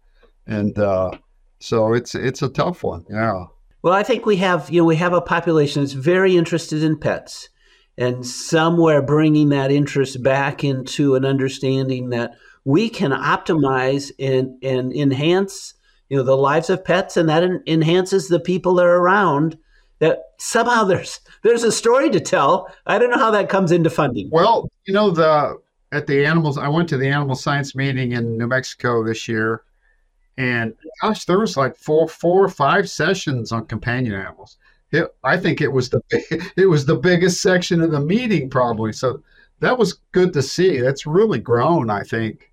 And 0.45 0.77
uh, 0.77 1.12
so 1.60 1.93
it's 1.93 2.13
it's 2.13 2.41
a 2.41 2.49
tough 2.49 2.84
one. 2.84 3.06
Yeah. 3.10 3.45
Well, 3.84 3.94
I 3.94 4.04
think 4.04 4.26
we 4.26 4.38
have 4.38 4.70
you 4.70 4.82
know 4.82 4.86
we 4.86 4.96
have 4.98 5.13
a 5.13 5.22
population 5.22 5.82
that's 5.82 5.94
very 5.94 6.38
interested 6.38 6.84
in 6.84 6.98
pets, 6.98 7.50
and 7.98 8.26
somewhere 8.26 9.02
bringing 9.02 9.50
that 9.50 9.72
interest 9.72 10.22
back 10.22 10.63
into 10.63 11.15
an 11.15 11.26
understanding 11.26 12.10
that 12.10 12.32
we 12.63 12.89
can 12.89 13.12
optimize 13.12 14.12
and, 14.20 14.63
and 14.63 14.94
enhance 14.94 15.74
you 16.10 16.17
know 16.17 16.24
the 16.24 16.38
lives 16.38 16.70
of 16.70 16.86
pets 16.86 17.17
and 17.17 17.30
that 17.30 17.44
en- 17.44 17.63
enhances 17.65 18.28
the 18.28 18.39
people 18.39 18.76
that 18.76 18.86
are 18.86 18.98
around 18.98 19.58
that 20.00 20.20
somehow 20.38 20.84
there's 20.84 21.20
there's 21.44 21.63
a 21.63 21.72
story 21.72 22.10
to 22.12 22.20
tell. 22.20 22.72
I 22.86 23.00
don't 23.00 23.10
know 23.10 23.17
how 23.17 23.32
that 23.32 23.50
comes 23.50 23.72
into 23.72 23.89
funding. 23.89 24.30
Well 24.32 24.70
you 24.86 24.94
know 24.94 25.10
the 25.12 25.58
at 25.91 26.08
the 26.08 26.26
animals 26.26 26.58
i 26.58 26.67
went 26.67 26.89
to 26.89 26.98
the 26.98 27.08
animal 27.08 27.36
science 27.36 27.76
meeting 27.76 28.13
in 28.13 28.38
new 28.38 28.48
mexico 28.48 29.04
this 29.04 29.28
year 29.28 29.63
and 30.41 30.73
gosh 31.01 31.25
there 31.25 31.39
was 31.39 31.58
like 31.58 31.75
four 31.75 32.08
four 32.08 32.43
or 32.43 32.49
five 32.49 32.89
sessions 32.89 33.51
on 33.51 33.65
companion 33.65 34.15
animals 34.15 34.58
it, 34.91 35.13
i 35.23 35.38
think 35.38 35.62
it 35.62 35.71
was 35.71 35.89
the 35.89 36.01
it 36.58 36.65
was 36.65 36.86
the 36.86 36.95
biggest 36.95 37.41
section 37.41 37.82
of 37.82 37.91
the 37.91 37.99
meeting 37.99 38.49
probably 38.49 38.93
so 38.93 39.21
that 39.60 39.77
was 39.77 39.99
good 40.12 40.34
to 40.34 40.41
see 40.41 40.80
that's 40.80 41.06
really 41.06 41.39
grown 41.39 41.89
i 41.89 42.01
think 42.04 42.51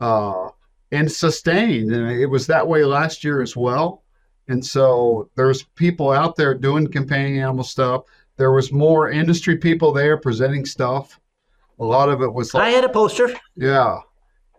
uh, 0.00 0.48
and 0.92 1.10
sustained. 1.10 1.92
And 1.92 2.10
it 2.10 2.26
was 2.26 2.46
that 2.46 2.66
way 2.66 2.84
last 2.84 3.24
year 3.24 3.42
as 3.42 3.56
well. 3.56 4.02
And 4.48 4.64
so 4.64 5.28
there's 5.34 5.62
people 5.62 6.10
out 6.10 6.36
there 6.36 6.54
doing 6.54 6.86
companion 6.86 7.42
animal 7.42 7.64
stuff. 7.64 8.04
There 8.36 8.52
was 8.52 8.72
more 8.72 9.10
industry 9.10 9.56
people 9.56 9.92
there 9.92 10.16
presenting 10.16 10.64
stuff. 10.64 11.20
A 11.80 11.84
lot 11.84 12.08
of 12.08 12.22
it 12.22 12.32
was. 12.32 12.54
Like, 12.54 12.64
I 12.64 12.70
had 12.70 12.84
a 12.84 12.88
poster. 12.88 13.28
Yeah, 13.56 13.98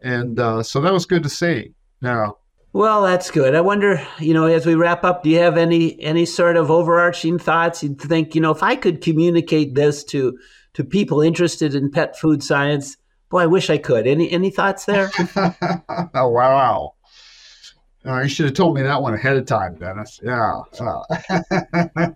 and 0.04 0.40
uh, 0.40 0.64
so 0.64 0.80
that 0.82 0.94
was 0.94 1.06
good 1.06 1.24
to 1.24 1.30
see. 1.30 1.74
Yeah. 2.02 2.30
Well, 2.72 3.04
that's 3.04 3.32
good. 3.32 3.56
I 3.56 3.62
wonder, 3.62 4.06
you 4.20 4.34
know, 4.34 4.46
as 4.46 4.66
we 4.66 4.76
wrap 4.76 5.04
up, 5.04 5.24
do 5.24 5.30
you 5.30 5.40
have 5.40 5.58
any 5.58 6.00
any 6.02 6.26
sort 6.26 6.56
of 6.56 6.70
overarching 6.70 7.40
thoughts? 7.40 7.84
You'd 7.84 8.00
think, 8.00 8.36
you 8.36 8.42
know, 8.42 8.52
if 8.52 8.62
I 8.62 8.76
could 8.76 9.02
communicate 9.02 9.76
this 9.76 10.04
to 10.06 10.38
to 10.74 10.84
people 10.84 11.22
interested 11.22 11.74
in 11.74 11.90
pet 11.90 12.18
food 12.18 12.44
science, 12.44 12.96
Boy, 13.30 13.42
I 13.42 13.46
wish 13.46 13.70
I 13.70 13.78
could. 13.78 14.08
Any 14.08 14.32
any 14.32 14.50
thoughts 14.50 14.86
there? 14.86 15.12
oh 16.16 16.30
wow. 16.30 16.96
Uh, 18.06 18.22
you 18.22 18.30
should 18.30 18.46
have 18.46 18.56
told 18.56 18.76
me 18.76 18.82
that 18.82 19.02
one 19.02 19.14
ahead 19.14 19.36
of 19.36 19.46
time, 19.46 19.76
Dennis. 19.76 20.20
Yeah. 20.24 20.62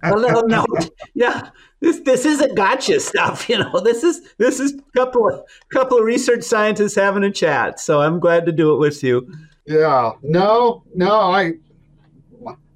A 0.03 0.15
little 0.15 0.47
note. 0.47 0.89
Yeah. 1.13 1.49
This 1.81 1.99
this 1.99 2.25
isn't 2.25 2.55
gotcha 2.55 2.99
stuff, 2.99 3.47
you 3.47 3.59
know. 3.59 3.79
This 3.81 4.03
is 4.03 4.33
this 4.39 4.59
is 4.59 4.73
a 4.73 4.97
couple 4.97 5.29
of 5.29 5.43
couple 5.71 5.99
of 5.99 6.05
research 6.05 6.43
scientists 6.43 6.95
having 6.95 7.23
a 7.23 7.31
chat. 7.31 7.79
So 7.79 8.01
I'm 8.01 8.19
glad 8.19 8.45
to 8.47 8.51
do 8.51 8.73
it 8.73 8.79
with 8.79 9.03
you. 9.03 9.31
Yeah. 9.65 10.11
No, 10.21 10.83
no, 10.93 11.13
I 11.13 11.53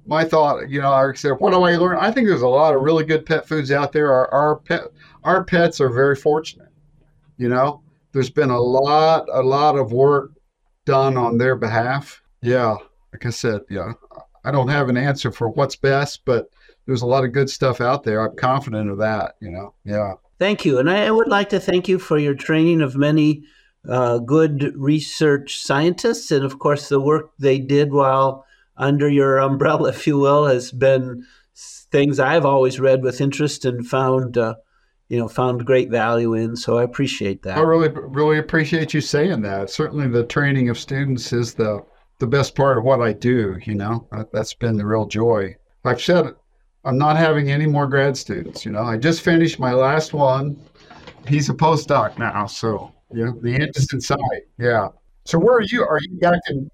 my 0.08 0.24
thought, 0.24 0.70
you 0.70 0.80
know, 0.80 0.90
I 0.90 1.12
said, 1.12 1.32
what 1.32 1.52
do 1.52 1.62
I 1.62 1.76
learn? 1.76 1.98
I 1.98 2.10
think 2.10 2.26
there's 2.26 2.40
a 2.40 2.48
lot 2.48 2.74
of 2.74 2.80
really 2.80 3.04
good 3.04 3.26
pet 3.26 3.46
foods 3.46 3.70
out 3.70 3.92
there. 3.92 4.10
Our 4.10 4.32
our 4.32 4.56
pet 4.56 4.84
our 5.22 5.44
pets 5.44 5.80
are 5.80 5.90
very 5.90 6.16
fortunate. 6.16 6.72
You 7.36 7.50
know, 7.50 7.82
there's 8.12 8.30
been 8.30 8.50
a 8.50 8.60
lot, 8.60 9.28
a 9.30 9.42
lot 9.42 9.76
of 9.76 9.92
work 9.92 10.32
done 10.86 11.18
on 11.18 11.36
their 11.36 11.56
behalf. 11.56 12.22
Yeah, 12.40 12.76
like 13.12 13.26
I 13.26 13.30
said, 13.30 13.60
yeah, 13.68 13.92
I 14.44 14.50
don't 14.50 14.68
have 14.68 14.88
an 14.88 14.96
answer 14.96 15.30
for 15.30 15.50
what's 15.50 15.76
best, 15.76 16.24
but 16.24 16.48
there's 16.86 17.02
a 17.02 17.06
lot 17.06 17.24
of 17.24 17.32
good 17.32 17.50
stuff 17.50 17.82
out 17.82 18.02
there. 18.02 18.26
I'm 18.26 18.34
confident 18.34 18.90
of 18.90 18.96
that. 18.98 19.34
You 19.40 19.50
know, 19.50 19.74
yeah. 19.84 20.14
Thank 20.38 20.64
you, 20.64 20.78
and 20.78 20.88
I 20.88 21.10
would 21.10 21.28
like 21.28 21.50
to 21.50 21.60
thank 21.60 21.86
you 21.86 21.98
for 21.98 22.18
your 22.18 22.34
training 22.34 22.80
of 22.80 22.96
many 22.96 23.44
uh, 23.88 24.18
good 24.18 24.72
research 24.76 25.60
scientists, 25.60 26.30
and 26.30 26.44
of 26.44 26.58
course 26.58 26.88
the 26.88 27.00
work 27.00 27.30
they 27.38 27.58
did 27.58 27.92
while 27.92 28.44
under 28.76 29.08
your 29.08 29.38
umbrella, 29.38 29.88
if 29.90 30.06
you 30.06 30.18
will, 30.18 30.46
has 30.46 30.72
been 30.72 31.26
things 31.54 32.20
I've 32.20 32.44
always 32.44 32.80
read 32.80 33.02
with 33.02 33.20
interest 33.20 33.64
and 33.64 33.86
found. 33.86 34.38
Uh, 34.38 34.54
you 35.08 35.18
know 35.18 35.28
found 35.28 35.64
great 35.64 35.90
value 35.90 36.34
in. 36.34 36.56
So 36.56 36.78
I 36.78 36.82
appreciate 36.82 37.42
that. 37.42 37.58
I 37.58 37.62
really 37.62 37.88
really 37.88 38.38
appreciate 38.38 38.94
you 38.94 39.00
saying 39.00 39.42
that. 39.42 39.70
Certainly, 39.70 40.08
the 40.08 40.24
training 40.24 40.68
of 40.68 40.78
students 40.78 41.32
is 41.32 41.54
the 41.54 41.82
the 42.18 42.26
best 42.26 42.54
part 42.54 42.78
of 42.78 42.84
what 42.84 43.00
I 43.00 43.12
do. 43.12 43.58
You 43.64 43.74
know, 43.74 44.06
that's 44.32 44.54
been 44.54 44.76
the 44.76 44.86
real 44.86 45.06
joy. 45.06 45.56
I've 45.84 46.00
said 46.00 46.26
I'm 46.84 46.98
not 46.98 47.16
having 47.16 47.50
any 47.50 47.66
more 47.66 47.86
grad 47.86 48.16
students. 48.16 48.64
You 48.64 48.72
know, 48.72 48.82
I 48.82 48.96
just 48.96 49.22
finished 49.22 49.58
my 49.58 49.72
last 49.72 50.12
one. 50.12 50.58
He's 51.26 51.48
a 51.48 51.54
postdoc 51.54 52.18
now, 52.18 52.46
so 52.46 52.92
yeah, 53.12 53.30
the 53.40 53.54
end 53.54 53.72
is 53.74 53.92
in 53.92 54.00
sight. 54.00 54.18
Yeah. 54.58 54.88
So 55.24 55.38
where 55.38 55.56
are 55.56 55.62
you? 55.62 55.84
Are 55.84 55.98
you 56.00 56.18
back 56.18 56.40
in? 56.50 56.70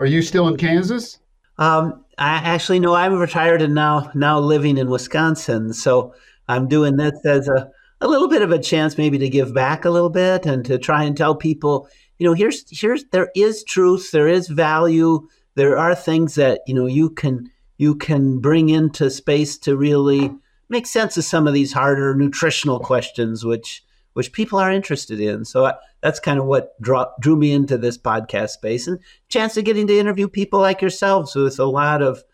Are 0.00 0.06
you 0.06 0.22
still 0.22 0.48
in 0.48 0.56
Kansas? 0.56 1.18
Um, 1.58 2.04
I 2.18 2.36
actually 2.36 2.80
no, 2.80 2.94
I'm 2.94 3.18
retired 3.18 3.62
and 3.62 3.74
now 3.74 4.10
now 4.14 4.38
living 4.38 4.78
in 4.78 4.88
Wisconsin. 4.90 5.72
So 5.72 6.14
I'm 6.48 6.68
doing 6.68 6.96
this 6.96 7.24
as 7.24 7.48
a 7.48 7.70
a 8.00 8.08
little 8.08 8.28
bit 8.28 8.42
of 8.42 8.52
a 8.52 8.58
chance 8.58 8.96
maybe 8.96 9.18
to 9.18 9.28
give 9.28 9.52
back 9.52 9.84
a 9.84 9.90
little 9.90 10.10
bit 10.10 10.46
and 10.46 10.64
to 10.64 10.78
try 10.78 11.02
and 11.02 11.16
tell 11.16 11.34
people, 11.34 11.88
you 12.18 12.26
know, 12.26 12.34
here's 12.34 12.64
here's 12.70 13.04
there 13.06 13.30
is 13.34 13.64
truth, 13.64 14.10
there 14.12 14.28
is 14.28 14.48
value, 14.48 15.26
there 15.54 15.76
are 15.76 15.94
things 15.94 16.36
that 16.36 16.60
you 16.66 16.74
know 16.74 16.86
you 16.86 17.10
can 17.10 17.50
you 17.76 17.94
can 17.94 18.38
bring 18.38 18.68
into 18.68 19.10
space 19.10 19.58
to 19.58 19.76
really 19.76 20.30
make 20.68 20.86
sense 20.86 21.16
of 21.16 21.24
some 21.24 21.46
of 21.46 21.54
these 21.54 21.72
harder 21.72 22.14
nutritional 22.14 22.78
questions, 22.80 23.44
which 23.44 23.82
which 24.18 24.32
people 24.32 24.58
are 24.58 24.72
interested 24.72 25.20
in. 25.20 25.44
So 25.44 25.66
I, 25.66 25.74
that's 26.00 26.18
kind 26.18 26.40
of 26.40 26.46
what 26.46 26.74
draw, 26.82 27.06
drew 27.20 27.36
me 27.36 27.52
into 27.52 27.78
this 27.78 27.96
podcast 27.96 28.48
space 28.48 28.88
and 28.88 28.98
chance 29.28 29.56
of 29.56 29.64
getting 29.64 29.86
to 29.86 29.96
interview 29.96 30.26
people 30.26 30.58
like 30.58 30.80
yourselves 30.80 31.36
with 31.36 31.60
a 31.60 31.64
lot 31.64 32.02
of 32.02 32.24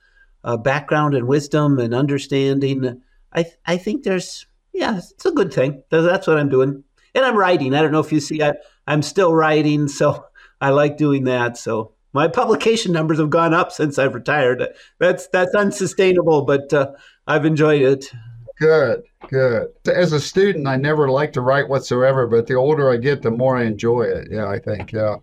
uh, 0.44 0.56
background 0.56 1.14
and 1.14 1.28
wisdom 1.28 1.78
and 1.78 1.94
understanding. 1.94 3.02
I 3.34 3.44
I 3.66 3.76
think 3.76 4.02
there's 4.02 4.46
yeah, 4.72 4.96
it's 4.96 5.26
a 5.26 5.30
good 5.30 5.52
thing. 5.52 5.82
That's 5.90 6.26
what 6.26 6.38
I'm 6.38 6.48
doing, 6.48 6.84
and 7.14 7.22
I'm 7.22 7.36
writing. 7.36 7.74
I 7.74 7.82
don't 7.82 7.92
know 7.92 8.00
if 8.00 8.12
you 8.12 8.20
see, 8.20 8.42
I, 8.42 8.54
I'm 8.86 9.02
still 9.02 9.34
writing, 9.34 9.86
so 9.86 10.24
I 10.62 10.70
like 10.70 10.96
doing 10.96 11.24
that. 11.24 11.58
So 11.58 11.92
my 12.14 12.28
publication 12.28 12.92
numbers 12.92 13.18
have 13.18 13.28
gone 13.28 13.52
up 13.52 13.72
since 13.72 13.98
I've 13.98 14.14
retired. 14.14 14.66
That's 14.98 15.26
that's 15.28 15.54
unsustainable, 15.54 16.46
but 16.46 16.72
uh, 16.72 16.92
I've 17.26 17.44
enjoyed 17.44 17.82
it. 17.82 18.10
Good, 18.58 19.02
good. 19.28 19.68
As 19.86 20.12
a 20.12 20.20
student, 20.20 20.66
I 20.66 20.76
never 20.76 21.10
liked 21.10 21.34
to 21.34 21.40
write 21.40 21.68
whatsoever, 21.68 22.26
but 22.26 22.46
the 22.46 22.54
older 22.54 22.90
I 22.90 22.96
get, 22.96 23.22
the 23.22 23.30
more 23.30 23.56
I 23.56 23.64
enjoy 23.64 24.02
it. 24.02 24.28
Yeah, 24.30 24.48
I 24.48 24.58
think. 24.58 24.92
Yeah. 24.92 25.16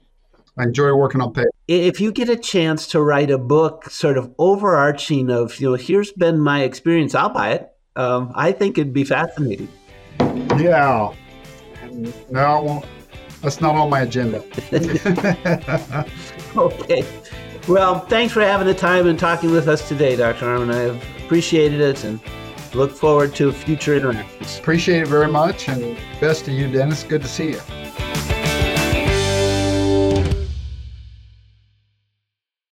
I 0.57 0.63
enjoy 0.63 0.93
working 0.93 1.21
on 1.21 1.31
paper. 1.31 1.49
If 1.67 2.01
you 2.01 2.11
get 2.11 2.27
a 2.27 2.35
chance 2.35 2.87
to 2.87 3.01
write 3.01 3.31
a 3.31 3.37
book, 3.37 3.89
sort 3.89 4.17
of 4.17 4.33
overarching 4.37 5.29
of, 5.29 5.57
you 5.61 5.69
know, 5.69 5.75
here's 5.75 6.11
been 6.11 6.39
my 6.41 6.63
experience, 6.63 7.15
I'll 7.15 7.29
buy 7.29 7.53
it. 7.53 7.69
Um, 7.95 8.33
I 8.35 8.51
think 8.51 8.77
it'd 8.77 8.93
be 8.93 9.05
fascinating. 9.05 9.69
Yeah. 10.57 11.13
No, 12.29 12.83
that's 13.41 13.61
not 13.61 13.75
on 13.75 13.89
my 13.89 14.01
agenda. 14.01 14.43
okay. 16.57 17.05
Well, 17.67 17.99
thanks 18.01 18.33
for 18.33 18.41
having 18.41 18.67
the 18.67 18.73
time 18.73 19.07
and 19.07 19.17
talking 19.17 19.51
with 19.51 19.67
us 19.67 19.87
today, 19.87 20.15
Dr. 20.15 20.45
Harmon. 20.45 20.71
I've 20.71 21.01
appreciated 21.23 21.79
it 21.79 22.03
and 22.03 22.19
look 22.73 22.91
forward 22.91 23.35
to 23.35 23.51
future 23.51 23.95
interactions. 23.95 24.57
Appreciate 24.59 25.01
it 25.01 25.07
very 25.07 25.31
much, 25.31 25.67
and 25.67 25.97
best 26.19 26.45
to 26.45 26.51
you, 26.51 26.71
Dennis. 26.71 27.03
Good 27.03 27.21
to 27.21 27.27
see 27.27 27.51
you. 27.51 27.80